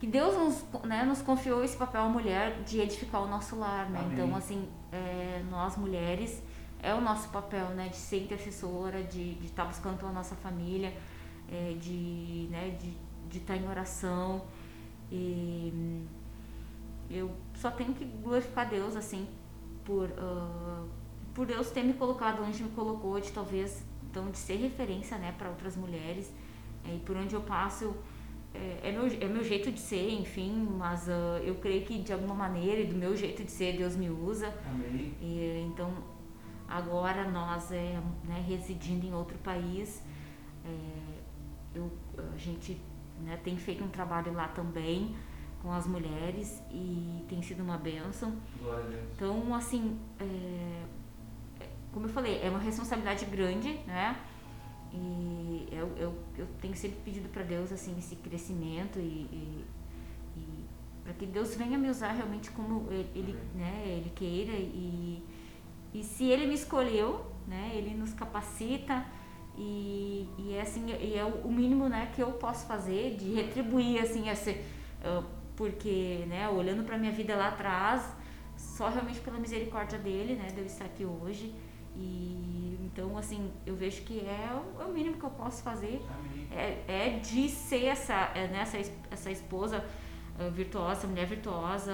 que, 0.00 0.06
Deus 0.06 0.34
nos, 0.36 0.82
né, 0.84 1.04
nos 1.04 1.22
confiou 1.22 1.62
esse 1.62 1.76
papel 1.76 2.02
à 2.02 2.08
mulher 2.08 2.62
de 2.64 2.80
edificar 2.80 3.22
o 3.22 3.28
nosso 3.28 3.56
lar, 3.56 3.88
né? 3.90 4.00
Amém. 4.00 4.12
Então, 4.12 4.34
assim, 4.34 4.68
é, 4.90 5.42
nós 5.50 5.76
mulheres 5.76 6.42
é 6.82 6.92
o 6.94 7.00
nosso 7.00 7.28
papel, 7.28 7.68
né, 7.70 7.88
de 7.88 7.96
ser 7.96 8.24
intercessora, 8.24 9.02
de 9.02 9.38
estar 9.44 9.64
buscando 9.64 9.98
pela 9.98 10.12
nossa 10.12 10.34
família, 10.34 10.92
é, 11.50 11.74
de, 11.78 12.48
né, 12.50 12.76
de 12.80 13.38
estar 13.38 13.56
em 13.56 13.68
oração 13.68 14.42
e 15.10 16.02
eu 17.10 17.30
só 17.54 17.70
tenho 17.70 17.94
que 17.94 18.04
glorificar 18.04 18.68
Deus 18.68 18.96
assim 18.96 19.28
por 19.84 20.10
ah, 20.18 20.84
por 21.34 21.46
Deus 21.46 21.70
ter 21.70 21.82
me 21.82 21.94
colocado 21.94 22.42
onde 22.42 22.62
me 22.62 22.70
colocou, 22.70 23.20
de 23.20 23.30
talvez 23.32 23.84
então 24.14 24.30
de 24.30 24.38
ser 24.38 24.56
referência, 24.56 25.18
né, 25.18 25.34
para 25.36 25.48
outras 25.48 25.76
mulheres 25.76 26.32
é, 26.84 26.94
e 26.94 27.00
por 27.00 27.16
onde 27.16 27.34
eu 27.34 27.40
passo 27.40 27.84
eu- 27.84 27.96
é, 28.54 28.88
é 28.88 28.92
meu 28.92 29.06
é 29.06 29.26
meu 29.26 29.42
jeito 29.42 29.72
de 29.72 29.80
ser, 29.80 30.08
enfim, 30.12 30.52
mas 30.78 31.08
ah, 31.08 31.40
eu 31.42 31.56
creio 31.56 31.84
que 31.84 31.98
de 31.98 32.12
alguma 32.12 32.34
maneira 32.36 32.80
e 32.82 32.86
do 32.86 32.94
meu 32.94 33.16
jeito 33.16 33.42
de 33.42 33.50
ser 33.50 33.76
Deus 33.76 33.96
me 33.96 34.08
usa 34.08 34.54
Amém. 34.70 35.12
e, 35.20 35.64
então, 35.66 35.92
agora 36.68 37.28
nós, 37.28 37.72
é, 37.72 38.00
né, 38.24 38.44
residindo 38.46 39.04
em 39.04 39.12
outro 39.12 39.36
país, 39.38 40.00
é, 40.64 40.68
eu, 41.74 41.90
a 42.32 42.36
gente 42.36 42.80
né, 43.24 43.36
tem 43.42 43.56
feito 43.56 43.82
um 43.82 43.88
trabalho 43.88 44.32
lá 44.32 44.46
também 44.46 45.16
com 45.60 45.72
as 45.72 45.88
mulheres 45.88 46.62
e 46.70 47.24
tem 47.28 47.42
sido 47.42 47.60
uma 47.64 47.76
bênção. 47.76 48.36
Glória 48.62 48.84
a 48.84 48.88
Deus. 48.88 49.02
Então, 49.16 49.52
assim, 49.54 49.98
é, 50.20 50.84
como 51.94 52.06
eu 52.06 52.10
falei, 52.10 52.40
é 52.42 52.50
uma 52.50 52.58
responsabilidade 52.58 53.24
grande, 53.24 53.72
né? 53.86 54.16
E 54.92 55.68
eu, 55.72 55.88
eu, 55.96 56.14
eu 56.36 56.46
tenho 56.60 56.74
sempre 56.74 56.98
pedido 57.04 57.28
para 57.28 57.42
Deus, 57.42 57.72
assim, 57.72 57.96
esse 57.98 58.16
crescimento 58.16 58.98
e, 58.98 59.26
e, 59.32 59.64
e 60.36 60.64
para 61.02 61.12
que 61.14 61.24
Deus 61.24 61.54
venha 61.56 61.78
me 61.78 61.88
usar 61.88 62.12
realmente 62.12 62.50
como 62.50 62.88
ele, 62.90 63.10
ele, 63.14 63.38
né, 63.54 63.84
ele 63.86 64.10
queira 64.14 64.52
e, 64.52 65.22
e 65.94 66.02
se 66.02 66.24
Ele 66.24 66.46
me 66.46 66.54
escolheu, 66.54 67.24
né, 67.46 67.70
Ele 67.74 67.94
nos 67.94 68.12
capacita 68.12 69.06
e, 69.56 70.28
e 70.36 70.54
é 70.54 70.62
assim, 70.62 70.86
e 71.00 71.16
é 71.16 71.24
o 71.24 71.50
mínimo, 71.50 71.88
né, 71.88 72.10
que 72.12 72.20
eu 72.20 72.32
posso 72.32 72.66
fazer 72.66 73.16
de 73.16 73.32
retribuir, 73.32 74.02
assim, 74.02 74.28
esse, 74.28 74.60
ah, 75.04 75.22
porque, 75.54 76.24
né, 76.26 76.48
olhando 76.48 76.82
para 76.84 76.98
minha 76.98 77.12
vida 77.12 77.36
lá 77.36 77.48
atrás, 77.48 78.12
só 78.56 78.88
realmente 78.88 79.20
pela 79.20 79.38
misericórdia 79.38 79.98
dele, 79.98 80.34
né, 80.34 80.48
de 80.48 80.58
eu 80.58 80.66
estar 80.66 80.84
aqui 80.84 81.04
hoje. 81.04 81.54
E 81.96 82.44
então, 82.94 83.18
assim, 83.18 83.52
eu 83.66 83.74
vejo 83.74 84.02
que 84.02 84.20
é 84.20 84.50
o, 84.54 84.82
é 84.82 84.84
o 84.84 84.92
mínimo 84.92 85.16
que 85.16 85.24
eu 85.24 85.30
posso 85.30 85.64
fazer 85.64 86.00
é, 86.52 86.84
é 86.86 87.18
de 87.18 87.48
ser 87.48 87.86
essa, 87.86 88.30
é, 88.34 88.46
né, 88.46 88.60
essa, 88.60 88.78
es- 88.78 88.92
essa 89.10 89.32
esposa 89.32 89.84
uh, 90.38 90.48
virtuosa, 90.52 91.08
mulher 91.08 91.26
virtuosa, 91.26 91.92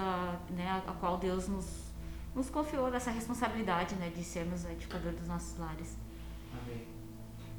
né, 0.51 0.69
a, 0.69 0.91
a, 0.91 0.95
qual 0.95 1.17
Deus 1.17 1.49
nos, 1.49 1.91
nos 2.35 2.51
confiou 2.51 2.91
dessa 2.91 3.11
responsabilidade, 3.11 3.95
né, 3.95 4.11
de 4.11 4.23
sermos 4.23 4.67
edificador 4.67 5.13
dos 5.13 5.27
nossos 5.27 5.59
lares. 5.59 5.97
Amém. 6.53 6.87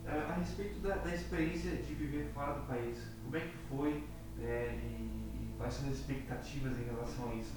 Uh, 0.05 0.31
a 0.31 0.33
respeito 0.33 0.79
da, 0.79 0.97
da, 0.97 1.15
experiência 1.15 1.71
de 1.77 1.93
viver 1.95 2.29
fora 2.35 2.53
do 2.53 2.67
país, 2.67 2.99
como 3.23 3.37
é 3.37 3.39
que 3.39 3.57
foi 3.69 4.03
né, 4.37 4.79
e, 4.83 5.47
e 5.47 5.53
quais 5.57 5.73
são 5.73 5.89
as 5.89 5.95
expectativas 5.95 6.77
em 6.77 6.83
relação 6.83 7.31
a 7.31 7.33
isso? 7.33 7.55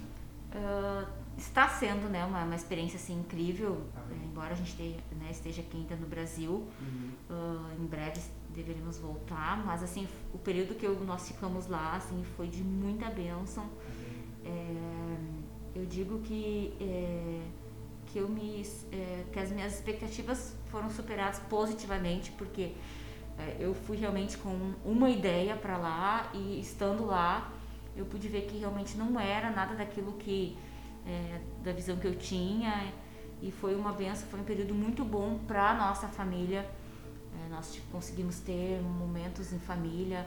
Uh, 0.55 1.24
está 1.37 1.69
sendo 1.69 2.09
né, 2.09 2.25
uma, 2.25 2.45
uma 2.45 2.55
experiência 2.55 2.97
assim, 2.97 3.19
incrível, 3.19 3.83
Amém. 3.97 4.25
embora 4.25 4.53
a 4.53 4.57
gente 4.57 4.71
esteja, 4.71 4.97
né, 5.19 5.29
esteja 5.31 5.61
aqui 5.63 5.77
ainda 5.77 5.97
no 5.97 6.07
Brasil, 6.07 6.51
uhum. 6.51 7.11
uh, 7.31 7.83
em 7.83 7.87
breve 7.87 8.21
deveríamos 8.51 8.99
voltar, 8.99 9.65
mas 9.65 9.83
assim, 9.83 10.07
o 10.33 10.39
período 10.39 10.75
que 10.75 10.87
eu, 10.87 10.99
nós 11.05 11.27
ficamos 11.27 11.67
lá 11.67 11.97
assim, 11.97 12.25
foi 12.37 12.47
de 12.47 12.63
muita 12.63 13.11
bênção. 13.11 13.69
É, 14.45 15.17
eu 15.75 15.85
digo 15.87 16.21
que, 16.21 16.73
é, 16.81 17.41
que, 18.07 18.19
eu 18.19 18.29
me, 18.29 18.63
é, 18.93 19.25
que 19.33 19.39
as 19.41 19.51
minhas 19.51 19.75
expectativas 19.75 20.55
foram 20.67 20.89
superadas 20.89 21.41
positivamente, 21.41 22.31
porque 22.33 22.73
é, 23.39 23.57
eu 23.59 23.75
fui 23.75 23.97
realmente 23.97 24.39
com 24.39 24.75
uma 24.85 25.11
ideia 25.11 25.57
para 25.57 25.77
lá 25.77 26.31
e 26.33 26.61
estando 26.61 27.05
lá 27.05 27.53
eu 27.97 28.05
pude 28.05 28.29
ver 28.29 28.43
que 28.43 28.59
realmente 28.59 28.97
não 28.97 29.19
era 29.19 29.51
nada 29.51 29.75
daquilo 29.75 30.13
que 30.15 30.57
é, 31.07 31.41
da 31.63 31.73
visão 31.73 31.97
que 31.97 32.07
eu 32.07 32.17
tinha 32.17 32.93
e 33.43 33.51
foi 33.51 33.75
uma 33.75 33.93
benção, 33.93 34.27
foi 34.29 34.41
um 34.41 34.45
período 34.45 34.75
muito 34.75 35.05
bom 35.05 35.39
para 35.47 35.75
nossa 35.75 36.09
família. 36.09 36.69
É, 37.35 37.49
nós 37.51 37.75
tipo, 37.75 37.91
conseguimos 37.91 38.39
ter 38.39 38.81
momentos 38.81 39.53
em 39.53 39.59
família, 39.59 40.27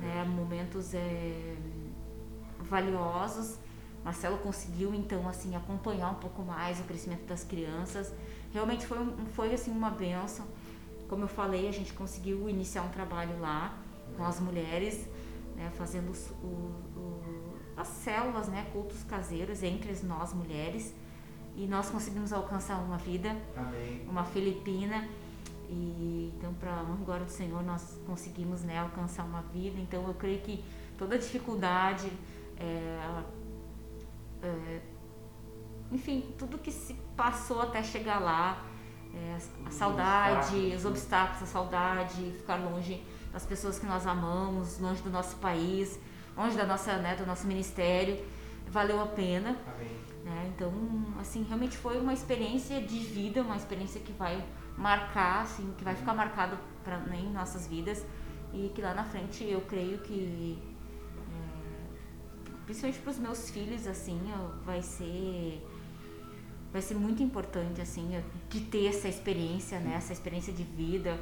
né, 0.00 0.24
momentos 0.24 0.94
é, 0.94 1.56
valiosos. 2.60 3.58
Marcelo 4.04 4.38
conseguiu 4.38 4.94
então 4.94 5.28
assim 5.28 5.54
acompanhar 5.56 6.10
um 6.10 6.14
pouco 6.14 6.42
mais 6.42 6.80
o 6.80 6.84
crescimento 6.84 7.24
das 7.26 7.44
crianças. 7.44 8.12
Realmente 8.52 8.86
foi, 8.86 8.98
foi 9.34 9.54
assim 9.54 9.70
uma 9.70 9.90
benção. 9.90 10.46
Como 11.08 11.22
eu 11.22 11.28
falei, 11.28 11.68
a 11.68 11.72
gente 11.72 11.92
conseguiu 11.92 12.48
iniciar 12.48 12.82
um 12.82 12.88
trabalho 12.88 13.38
lá 13.38 13.78
com 14.16 14.24
as 14.24 14.40
mulheres, 14.40 15.06
né, 15.54 15.70
fazendo 15.76 16.12
o, 16.42 16.72
as 17.76 17.88
células, 17.88 18.48
né, 18.48 18.66
cultos 18.72 19.02
caseiros 19.04 19.62
entre 19.62 19.92
nós 20.04 20.32
mulheres. 20.32 20.94
E 21.54 21.66
nós 21.66 21.88
conseguimos 21.88 22.32
alcançar 22.32 22.78
uma 22.78 22.98
vida, 22.98 23.36
Amém. 23.56 24.02
uma 24.08 24.24
filipina. 24.24 25.08
E 25.68 26.32
então, 26.36 26.52
para 26.54 26.70
a 26.70 26.82
honra 26.82 26.98
e 27.00 27.04
glória 27.04 27.24
do 27.24 27.30
Senhor, 27.30 27.62
nós 27.62 27.98
conseguimos 28.06 28.62
né, 28.62 28.78
alcançar 28.78 29.24
uma 29.24 29.42
vida. 29.42 29.78
Então, 29.80 30.06
eu 30.06 30.14
creio 30.14 30.40
que 30.40 30.64
toda 30.98 31.18
dificuldade, 31.18 32.10
é, 32.58 33.22
é, 34.42 34.80
enfim, 35.90 36.34
tudo 36.38 36.58
que 36.58 36.70
se 36.70 36.94
passou 37.16 37.62
até 37.62 37.82
chegar 37.82 38.18
lá, 38.18 38.64
é, 39.14 39.38
a, 39.64 39.70
saudade, 39.70 40.74
os 40.76 40.84
obstáculos, 40.84 41.42
a 41.42 41.46
saudade, 41.46 42.32
ficar 42.36 42.56
longe 42.56 43.02
das 43.32 43.46
pessoas 43.46 43.78
que 43.78 43.86
nós 43.86 44.06
amamos, 44.06 44.78
longe 44.78 45.02
do 45.02 45.10
nosso 45.10 45.36
país, 45.36 45.98
longe 46.36 46.56
da 46.56 46.66
nossa, 46.66 46.96
né, 46.98 47.16
do 47.16 47.24
nosso 47.24 47.46
ministério, 47.46 48.22
valeu 48.68 49.00
a 49.00 49.06
pena. 49.06 49.56
Né? 50.24 50.52
Então, 50.54 50.72
assim, 51.20 51.44
realmente 51.44 51.76
foi 51.76 51.98
uma 51.98 52.12
experiência 52.12 52.80
de 52.80 52.98
vida, 52.98 53.42
uma 53.42 53.56
experiência 53.56 54.00
que 54.00 54.12
vai 54.12 54.44
marcar, 54.76 55.42
assim, 55.42 55.72
que 55.78 55.84
vai 55.84 55.94
ficar 55.94 56.14
marcado 56.14 56.58
pra, 56.84 56.98
né, 56.98 57.18
em 57.18 57.32
nossas 57.32 57.66
vidas. 57.66 58.04
E 58.52 58.70
que 58.74 58.80
lá 58.80 58.94
na 58.94 59.04
frente 59.04 59.44
eu 59.44 59.60
creio 59.62 59.98
que 59.98 60.58
é, 61.16 62.64
principalmente 62.64 63.00
para 63.00 63.10
os 63.10 63.18
meus 63.18 63.50
filhos 63.50 63.86
assim 63.86 64.20
vai 64.64 64.80
ser 64.80 65.62
vai 66.72 66.80
ser 66.80 66.94
muito 66.94 67.22
importante 67.22 67.80
assim 67.80 68.22
de 68.48 68.60
ter 68.60 68.86
essa 68.86 69.08
experiência 69.08 69.78
né 69.80 69.94
essa 69.96 70.12
experiência 70.12 70.52
de 70.52 70.62
vida. 70.62 71.18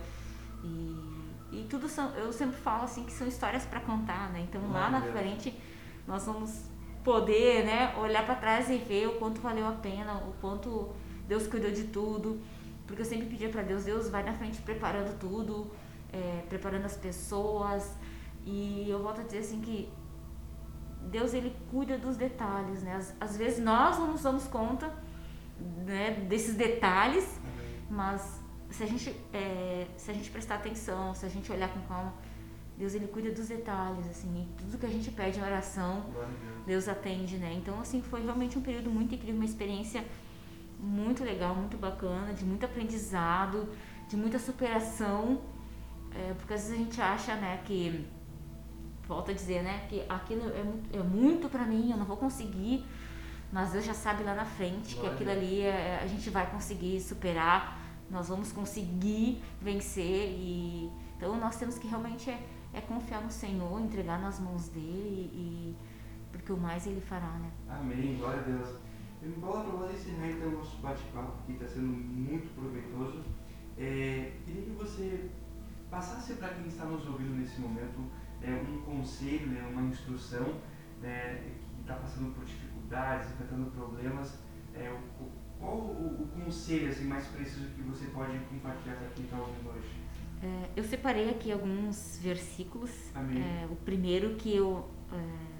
E, 0.62 1.13
e 1.60 1.66
tudo 1.68 1.88
são 1.88 2.10
eu 2.16 2.32
sempre 2.32 2.56
falo 2.56 2.84
assim 2.84 3.04
que 3.04 3.12
são 3.12 3.26
histórias 3.26 3.64
para 3.64 3.80
contar 3.80 4.30
né 4.30 4.46
então 4.48 4.60
lá 4.70 4.90
na 4.90 5.00
frente 5.00 5.54
nós 6.06 6.26
vamos 6.26 6.68
poder 7.02 7.64
né 7.64 7.94
olhar 7.98 8.24
para 8.24 8.34
trás 8.34 8.70
e 8.70 8.78
ver 8.78 9.08
o 9.08 9.18
quanto 9.18 9.40
valeu 9.40 9.66
a 9.66 9.72
pena 9.72 10.14
o 10.14 10.32
quanto 10.40 10.90
Deus 11.28 11.46
cuidou 11.46 11.70
de 11.70 11.84
tudo 11.84 12.40
porque 12.86 13.00
eu 13.02 13.06
sempre 13.06 13.26
pedia 13.26 13.48
para 13.48 13.62
Deus, 13.62 13.84
Deus 13.84 14.08
vai 14.08 14.22
na 14.22 14.34
frente 14.34 14.60
preparando 14.62 15.18
tudo, 15.18 15.70
é, 16.12 16.44
preparando 16.48 16.84
as 16.84 16.96
pessoas. 16.96 17.96
E 18.44 18.88
eu 18.88 19.02
volto 19.02 19.22
a 19.22 19.24
dizer 19.24 19.38
assim 19.38 19.60
que 19.60 19.90
Deus 21.10 21.32
ele 21.32 21.56
cuida 21.70 21.96
dos 21.96 22.16
detalhes, 22.16 22.82
né? 22.82 22.96
Às, 22.96 23.14
às 23.20 23.36
vezes 23.36 23.62
nós 23.62 23.98
não 23.98 24.12
nos 24.12 24.22
damos 24.22 24.46
conta 24.46 24.92
né, 25.58 26.10
desses 26.28 26.54
detalhes, 26.56 27.40
mas 27.88 28.40
se 28.74 28.82
a 28.82 28.86
gente 28.86 29.08
é, 29.32 29.86
se 29.96 30.10
a 30.10 30.14
gente 30.14 30.30
prestar 30.30 30.56
atenção, 30.56 31.14
se 31.14 31.24
a 31.24 31.28
gente 31.28 31.50
olhar 31.50 31.68
com 31.68 31.80
calma, 31.82 32.12
Deus 32.76 32.92
ele 32.94 33.06
cuida 33.06 33.30
dos 33.30 33.46
detalhes, 33.46 34.04
assim, 34.10 34.48
tudo 34.58 34.78
que 34.78 34.86
a 34.86 34.88
gente 34.88 35.12
pede 35.12 35.38
em 35.38 35.42
oração, 35.42 36.04
Deus. 36.66 36.88
Atende, 36.88 37.36
né? 37.36 37.52
Então 37.54 37.80
assim 37.80 38.02
foi 38.02 38.22
realmente 38.24 38.58
um 38.58 38.62
período 38.62 38.90
muito 38.90 39.14
incrível, 39.14 39.36
uma 39.36 39.44
experiência 39.44 40.04
muito 40.80 41.22
legal, 41.22 41.54
muito 41.54 41.76
bacana, 41.76 42.34
de 42.34 42.44
muito 42.44 42.64
aprendizado, 42.66 43.68
de 44.08 44.16
muita 44.16 44.40
superação, 44.40 45.40
é, 46.12 46.34
porque 46.34 46.52
às 46.52 46.62
vezes 46.62 46.74
a 46.74 46.78
gente 46.84 47.00
acha, 47.00 47.34
né, 47.36 47.60
que 47.64 48.04
volta 49.06 49.30
a 49.30 49.34
dizer, 49.34 49.62
né, 49.62 49.86
que 49.88 50.04
aquilo 50.08 50.50
é 50.50 50.64
muito, 50.64 50.98
é 50.98 51.02
muito 51.02 51.48
para 51.48 51.64
mim, 51.64 51.92
eu 51.92 51.96
não 51.96 52.04
vou 52.04 52.16
conseguir, 52.16 52.84
mas 53.52 53.70
Deus 53.70 53.84
já 53.84 53.94
sabe 53.94 54.24
lá 54.24 54.34
na 54.34 54.44
frente 54.44 54.96
que 54.96 55.06
aquilo 55.06 55.30
ali 55.30 55.60
é, 55.62 56.00
a 56.02 56.06
gente 56.06 56.28
vai 56.28 56.50
conseguir 56.50 57.00
superar, 57.00 57.83
nós 58.10 58.28
vamos 58.28 58.52
conseguir 58.52 59.42
vencer 59.60 60.30
e 60.30 60.90
então 61.16 61.38
nós 61.38 61.56
temos 61.56 61.78
que 61.78 61.86
realmente 61.86 62.30
é, 62.30 62.46
é 62.72 62.80
confiar 62.80 63.22
no 63.22 63.30
Senhor, 63.30 63.80
entregar 63.80 64.20
nas 64.20 64.38
mãos 64.38 64.68
dele 64.68 65.30
e 65.32 65.76
porque 66.30 66.52
o 66.52 66.56
mais 66.56 66.86
ele 66.86 67.00
fará, 67.00 67.38
né? 67.38 67.50
Amém, 67.68 68.16
glória 68.18 68.40
a 68.40 68.42
Deus. 68.42 68.76
Eu 69.22 69.30
bola 69.40 69.64
para 69.64 69.72
nós 69.72 69.94
encerrar 69.94 70.28
então 70.28 70.48
o 70.48 70.52
nosso 70.58 70.76
bate-papo, 70.78 71.42
que 71.46 71.52
está 71.52 71.66
sendo 71.66 71.86
muito 71.86 72.54
proveitoso. 72.54 73.24
É, 73.78 74.32
queria 74.44 74.62
que 74.62 74.70
você 74.72 75.30
passasse 75.90 76.34
para 76.34 76.48
quem 76.48 76.66
está 76.66 76.84
nos 76.84 77.06
ouvindo 77.06 77.34
nesse 77.36 77.60
momento 77.60 78.04
é, 78.42 78.50
um 78.50 78.82
conselho, 78.82 79.46
né, 79.46 79.66
uma 79.70 79.82
instrução 79.82 80.60
né, 81.00 81.42
que 81.74 81.80
está 81.80 81.94
passando 81.94 82.34
por 82.34 82.44
dificuldades, 82.44 83.30
enfrentando 83.30 83.70
problemas. 83.70 84.38
É, 84.74 84.90
o, 84.90 85.43
qual 85.64 85.76
o, 85.76 86.22
o, 86.22 86.44
conselho 86.44 86.88
assim, 86.88 87.04
mais 87.04 87.26
preciso 87.26 87.68
que 87.70 87.82
você 87.82 88.06
pode 88.06 88.38
compartilhar 88.50 88.96
para 88.96 89.08
quem 89.08 89.24
está 89.24 89.38
ouvindo 89.38 89.70
hoje? 89.70 89.88
É, 90.42 90.68
eu 90.76 90.84
separei 90.84 91.30
aqui 91.30 91.50
alguns 91.50 92.18
versículos. 92.22 92.90
É, 93.14 93.66
o 93.70 93.76
primeiro 93.76 94.34
que 94.36 94.54
eu 94.54 94.88
é, 95.12 95.54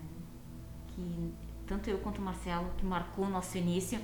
que 0.89 1.33
tanto 1.67 1.89
eu 1.89 1.99
quanto 1.99 2.19
o 2.19 2.23
Marcelo, 2.23 2.71
que 2.77 2.85
marcou 2.85 3.25
o 3.25 3.29
nosso 3.29 3.57
início, 3.57 3.99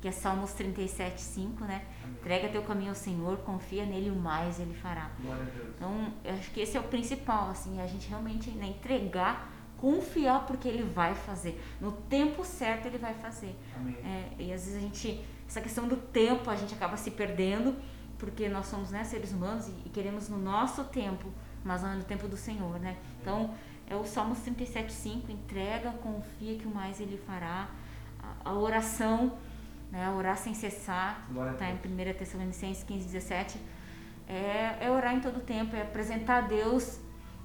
que 0.00 0.08
é 0.08 0.12
Salmos 0.12 0.52
37, 0.52 1.20
5, 1.20 1.64
né? 1.64 1.84
Amém. 2.02 2.16
Entrega 2.16 2.48
teu 2.48 2.62
caminho 2.62 2.90
ao 2.90 2.94
Senhor, 2.94 3.38
confia 3.38 3.86
nele 3.86 4.10
o 4.10 4.16
mais 4.16 4.60
ele 4.60 4.74
fará. 4.74 5.10
Então, 5.76 6.12
eu 6.24 6.34
acho 6.34 6.50
que 6.50 6.60
esse 6.60 6.76
é 6.76 6.80
o 6.80 6.84
principal, 6.84 7.50
assim, 7.50 7.80
a 7.80 7.86
gente 7.86 8.08
realmente 8.08 8.50
né, 8.50 8.66
entregar, 8.66 9.50
confiar 9.78 10.46
porque 10.46 10.68
ele 10.68 10.82
vai 10.82 11.14
fazer. 11.14 11.60
No 11.80 11.92
tempo 11.92 12.44
certo 12.44 12.86
ele 12.86 12.98
vai 12.98 13.14
fazer. 13.14 13.56
É, 14.04 14.42
e 14.42 14.52
às 14.52 14.66
vezes 14.66 14.76
a 14.76 14.80
gente, 14.80 15.24
essa 15.48 15.60
questão 15.60 15.86
do 15.86 15.96
tempo, 15.96 16.50
a 16.50 16.56
gente 16.56 16.74
acaba 16.74 16.96
se 16.96 17.10
perdendo, 17.10 17.76
porque 18.18 18.48
nós 18.48 18.66
somos 18.66 18.90
né, 18.90 19.04
seres 19.04 19.32
humanos 19.32 19.68
e, 19.68 19.72
e 19.86 19.90
queremos 19.90 20.28
no 20.28 20.38
nosso 20.38 20.84
tempo, 20.84 21.28
mas 21.64 21.82
não 21.82 21.92
é 21.92 21.94
no 21.96 22.04
tempo 22.04 22.28
do 22.28 22.36
Senhor, 22.36 22.78
né? 22.78 22.96
Então, 23.20 23.54
é 23.86 23.94
o 23.94 24.04
Salmos 24.04 24.38
37,5, 24.38 25.28
entrega, 25.28 25.90
confia 25.92 26.56
que 26.56 26.66
o 26.66 26.74
mais 26.74 27.00
ele 27.00 27.18
fará. 27.26 27.68
A, 28.22 28.50
a 28.50 28.54
oração, 28.54 29.36
né, 29.90 30.10
orar 30.10 30.36
sem 30.36 30.54
cessar, 30.54 31.28
está 31.52 31.70
em 31.70 31.74
1 31.74 32.18
Tessalonicenses 32.18 32.82
15, 32.82 33.04
17. 33.06 33.58
É, 34.26 34.78
é 34.80 34.90
orar 34.90 35.14
em 35.14 35.20
todo 35.20 35.40
tempo, 35.40 35.76
é 35.76 35.82
apresentar 35.82 36.44
a 36.44 36.46
Deus 36.46 36.98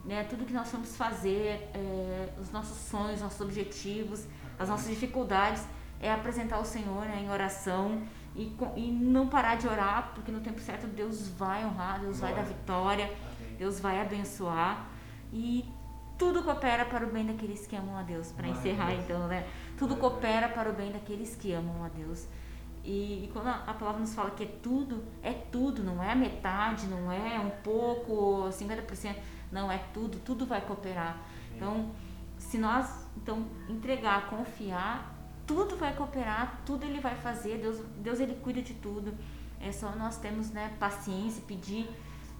né, 0.05 0.23
tudo 0.23 0.45
que 0.45 0.53
nós 0.53 0.71
vamos 0.71 0.95
fazer, 0.95 1.69
é, 1.73 2.29
os 2.39 2.51
nossos 2.51 2.77
sonhos, 2.89 3.21
nossos 3.21 3.41
objetivos, 3.41 4.25
as 4.57 4.69
nossas 4.69 4.89
dificuldades, 4.89 5.63
é 5.99 6.11
apresentar 6.11 6.57
ao 6.57 6.65
Senhor 6.65 7.05
né, 7.05 7.21
em 7.21 7.29
oração 7.29 8.01
e, 8.35 8.55
e 8.75 8.91
não 8.91 9.27
parar 9.27 9.55
de 9.55 9.67
orar, 9.67 10.11
porque 10.13 10.31
no 10.31 10.39
tempo 10.39 10.59
certo 10.61 10.87
Deus 10.87 11.27
vai 11.29 11.65
honrar, 11.65 11.99
Deus 11.99 12.19
vai 12.19 12.33
dar 12.33 12.43
vitória, 12.43 13.11
Deus 13.57 13.79
vai 13.79 13.99
abençoar. 13.99 14.87
E 15.31 15.65
tudo 16.17 16.43
coopera 16.43 16.85
para 16.85 17.05
o 17.05 17.09
bem 17.09 17.25
daqueles 17.25 17.65
que 17.67 17.75
amam 17.75 17.97
a 17.97 18.01
Deus. 18.01 18.31
Para 18.31 18.47
encerrar, 18.47 18.93
então, 18.93 19.27
né? 19.27 19.47
Tudo 19.77 19.95
coopera 19.95 20.49
para 20.49 20.69
o 20.69 20.73
bem 20.73 20.91
daqueles 20.91 21.35
que 21.35 21.53
amam 21.53 21.83
a 21.83 21.89
Deus. 21.89 22.27
E, 22.83 23.25
e, 23.25 23.29
quando 23.33 23.47
a, 23.47 23.73
palavra 23.73 23.99
nos 23.99 24.13
fala 24.13 24.31
que 24.31 24.43
é 24.43 24.49
tudo, 24.63 25.03
é 25.21 25.33
tudo, 25.33 25.83
não 25.83 26.01
é 26.01 26.15
metade, 26.15 26.87
não 26.87 27.11
é 27.11 27.39
um 27.39 27.49
pouco, 27.61 28.47
50%, 28.49 29.15
não, 29.51 29.71
é 29.71 29.77
tudo, 29.93 30.17
tudo 30.19 30.45
vai 30.45 30.61
cooperar. 30.61 31.17
Então, 31.53 31.91
se 32.37 32.57
nós 32.57 33.05
então 33.17 33.45
entregar, 33.67 34.29
confiar, 34.29 35.18
tudo 35.49 35.75
vai 35.75 35.95
cooperar, 35.95 36.61
tudo 36.63 36.85
ele 36.85 36.99
vai 36.99 37.15
fazer, 37.15 37.57
Deus, 37.57 37.79
Deus 37.97 38.19
ele 38.19 38.35
cuida 38.35 38.61
de 38.61 38.75
tudo. 38.75 39.11
É 39.59 39.71
só 39.71 39.95
nós 39.95 40.17
temos 40.17 40.51
né, 40.51 40.71
paciência, 40.79 41.41
pedir 41.47 41.89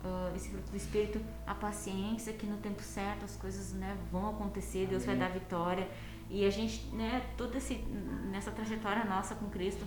uh, 0.06 0.36
esse 0.36 0.50
fruto 0.50 0.70
do 0.70 0.78
Espírito, 0.78 1.20
a 1.48 1.56
paciência, 1.56 2.32
que 2.34 2.46
no 2.46 2.58
tempo 2.58 2.84
certo 2.84 3.26
as 3.26 3.36
coisas 3.36 3.74
né, 3.74 3.98
vão 4.12 4.30
acontecer, 4.30 4.86
Deus 4.86 5.06
Amém. 5.06 5.18
vai 5.18 5.28
dar 5.28 5.34
vitória. 5.34 5.90
E 6.30 6.46
a 6.46 6.52
gente, 6.52 6.86
né, 6.94 7.26
toda 7.36 7.58
esse, 7.58 7.78
nessa 8.30 8.52
trajetória 8.52 9.04
nossa 9.06 9.34
com 9.34 9.50
Cristo, 9.50 9.84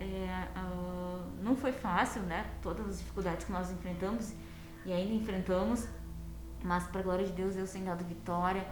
é, 0.00 0.48
uh, 0.58 1.44
não 1.44 1.54
foi 1.54 1.70
fácil, 1.70 2.22
né? 2.22 2.50
Todas 2.60 2.88
as 2.88 2.98
dificuldades 2.98 3.46
que 3.46 3.52
nós 3.52 3.70
enfrentamos 3.70 4.32
e 4.84 4.92
ainda 4.92 5.14
enfrentamos, 5.14 5.86
mas 6.64 6.84
para 6.88 6.98
a 6.98 7.04
glória 7.04 7.24
de 7.24 7.32
Deus, 7.32 7.54
Deus 7.54 7.70
tem 7.70 7.84
dado 7.84 8.04
vitória 8.04 8.66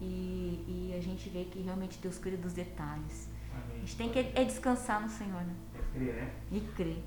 e, 0.00 0.90
e, 0.90 0.94
a 0.96 1.00
gente 1.00 1.28
vê 1.30 1.44
que 1.44 1.60
realmente 1.60 1.98
Deus 2.00 2.18
cuida 2.18 2.36
dos 2.36 2.52
detalhes. 2.52 3.28
Amém. 3.52 3.76
A 3.76 3.80
gente 3.80 3.96
tem 3.96 4.10
que 4.10 4.18
é 4.18 4.44
descansar 4.44 5.00
no 5.00 5.08
Senhor, 5.08 5.42
né? 5.42 5.54
É 5.74 5.98
crer, 5.98 6.14
né? 6.14 6.32
E 6.50 6.60
crer. 6.60 7.02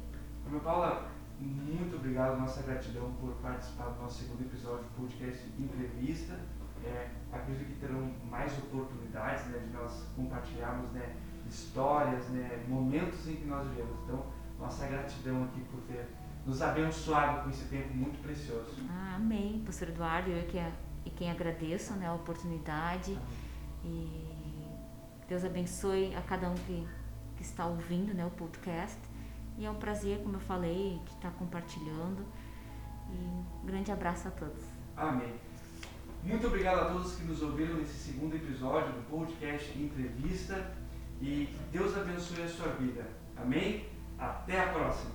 Meu 0.50 0.60
Paula, 0.62 1.12
muito 1.39 1.95
obrigado, 1.95 2.39
nossa 2.39 2.63
gratidão 2.63 3.12
por 3.19 3.34
participar 3.36 3.89
do 3.89 4.02
nosso 4.02 4.23
segundo 4.23 4.41
episódio 4.41 4.84
do 4.84 5.02
podcast 5.02 5.45
Entrevista. 5.60 6.39
É, 6.84 7.10
acredito 7.32 7.67
que 7.67 7.80
terão 7.80 8.12
mais 8.30 8.58
oportunidades 8.60 9.45
né, 9.47 9.60
de 9.60 9.73
nós 9.73 10.08
compartilharmos 10.15 10.91
né, 10.91 11.15
histórias, 11.47 12.30
né, 12.30 12.63
momentos 12.67 13.28
em 13.28 13.36
que 13.36 13.45
nós 13.45 13.67
vivemos. 13.67 13.97
Então, 14.04 14.26
nossa 14.60 14.88
gratidão 14.88 15.43
aqui 15.43 15.62
por 15.71 15.82
ter 15.82 16.08
nos 16.45 16.62
abençoado 16.62 17.43
com 17.43 17.50
esse 17.50 17.65
tempo 17.65 17.93
muito 17.93 18.21
precioso. 18.21 18.73
Ah, 18.89 19.15
amém, 19.15 19.62
pastor 19.65 19.89
Eduardo. 19.89 20.30
Eu 20.32 20.47
que, 20.47 20.58
e 21.08 21.10
quem 21.12 21.32
agradeço 21.32 21.93
né, 21.93 22.08
a 22.08 22.13
oportunidade. 22.13 23.17
E 23.84 24.67
Deus 25.28 25.43
abençoe 25.46 26.13
a 26.15 26.22
cada 26.22 26.50
um 26.50 26.56
que, 26.56 26.86
que 27.38 27.43
está 27.43 27.65
ouvindo 27.65 28.13
né, 28.13 28.26
o 28.26 28.30
podcast. 28.32 29.00
E 29.58 29.65
é 29.65 29.72
um 29.72 29.76
prazer, 29.76 30.22
como 30.22 30.36
eu 30.36 30.39
falei, 30.39 31.00
de 31.06 31.12
estar 31.12 31.32
compartilhando. 31.32 32.26
E 33.10 33.15
um 33.15 33.65
grande 33.65 33.91
abraço 33.91 34.28
a 34.28 34.32
todos. 34.32 34.63
Amém. 34.98 35.34
Muito 36.24 36.46
obrigado 36.46 36.80
a 36.82 36.86
todos 36.91 37.15
que 37.15 37.24
nos 37.24 37.41
ouviram 37.41 37.76
nesse 37.76 38.12
segundo 38.12 38.36
episódio 38.36 38.91
do 38.91 39.10
podcast 39.10 39.80
Entrevista. 39.80 40.76
E 41.22 41.48
que 41.48 41.60
Deus 41.72 41.98
abençoe 41.98 42.43
a 42.43 42.48
sua 42.50 42.67
vida. 42.74 43.08
Amém? 43.38 43.88
Até 44.20 44.62
a 44.62 44.74
próxima. 44.74 45.12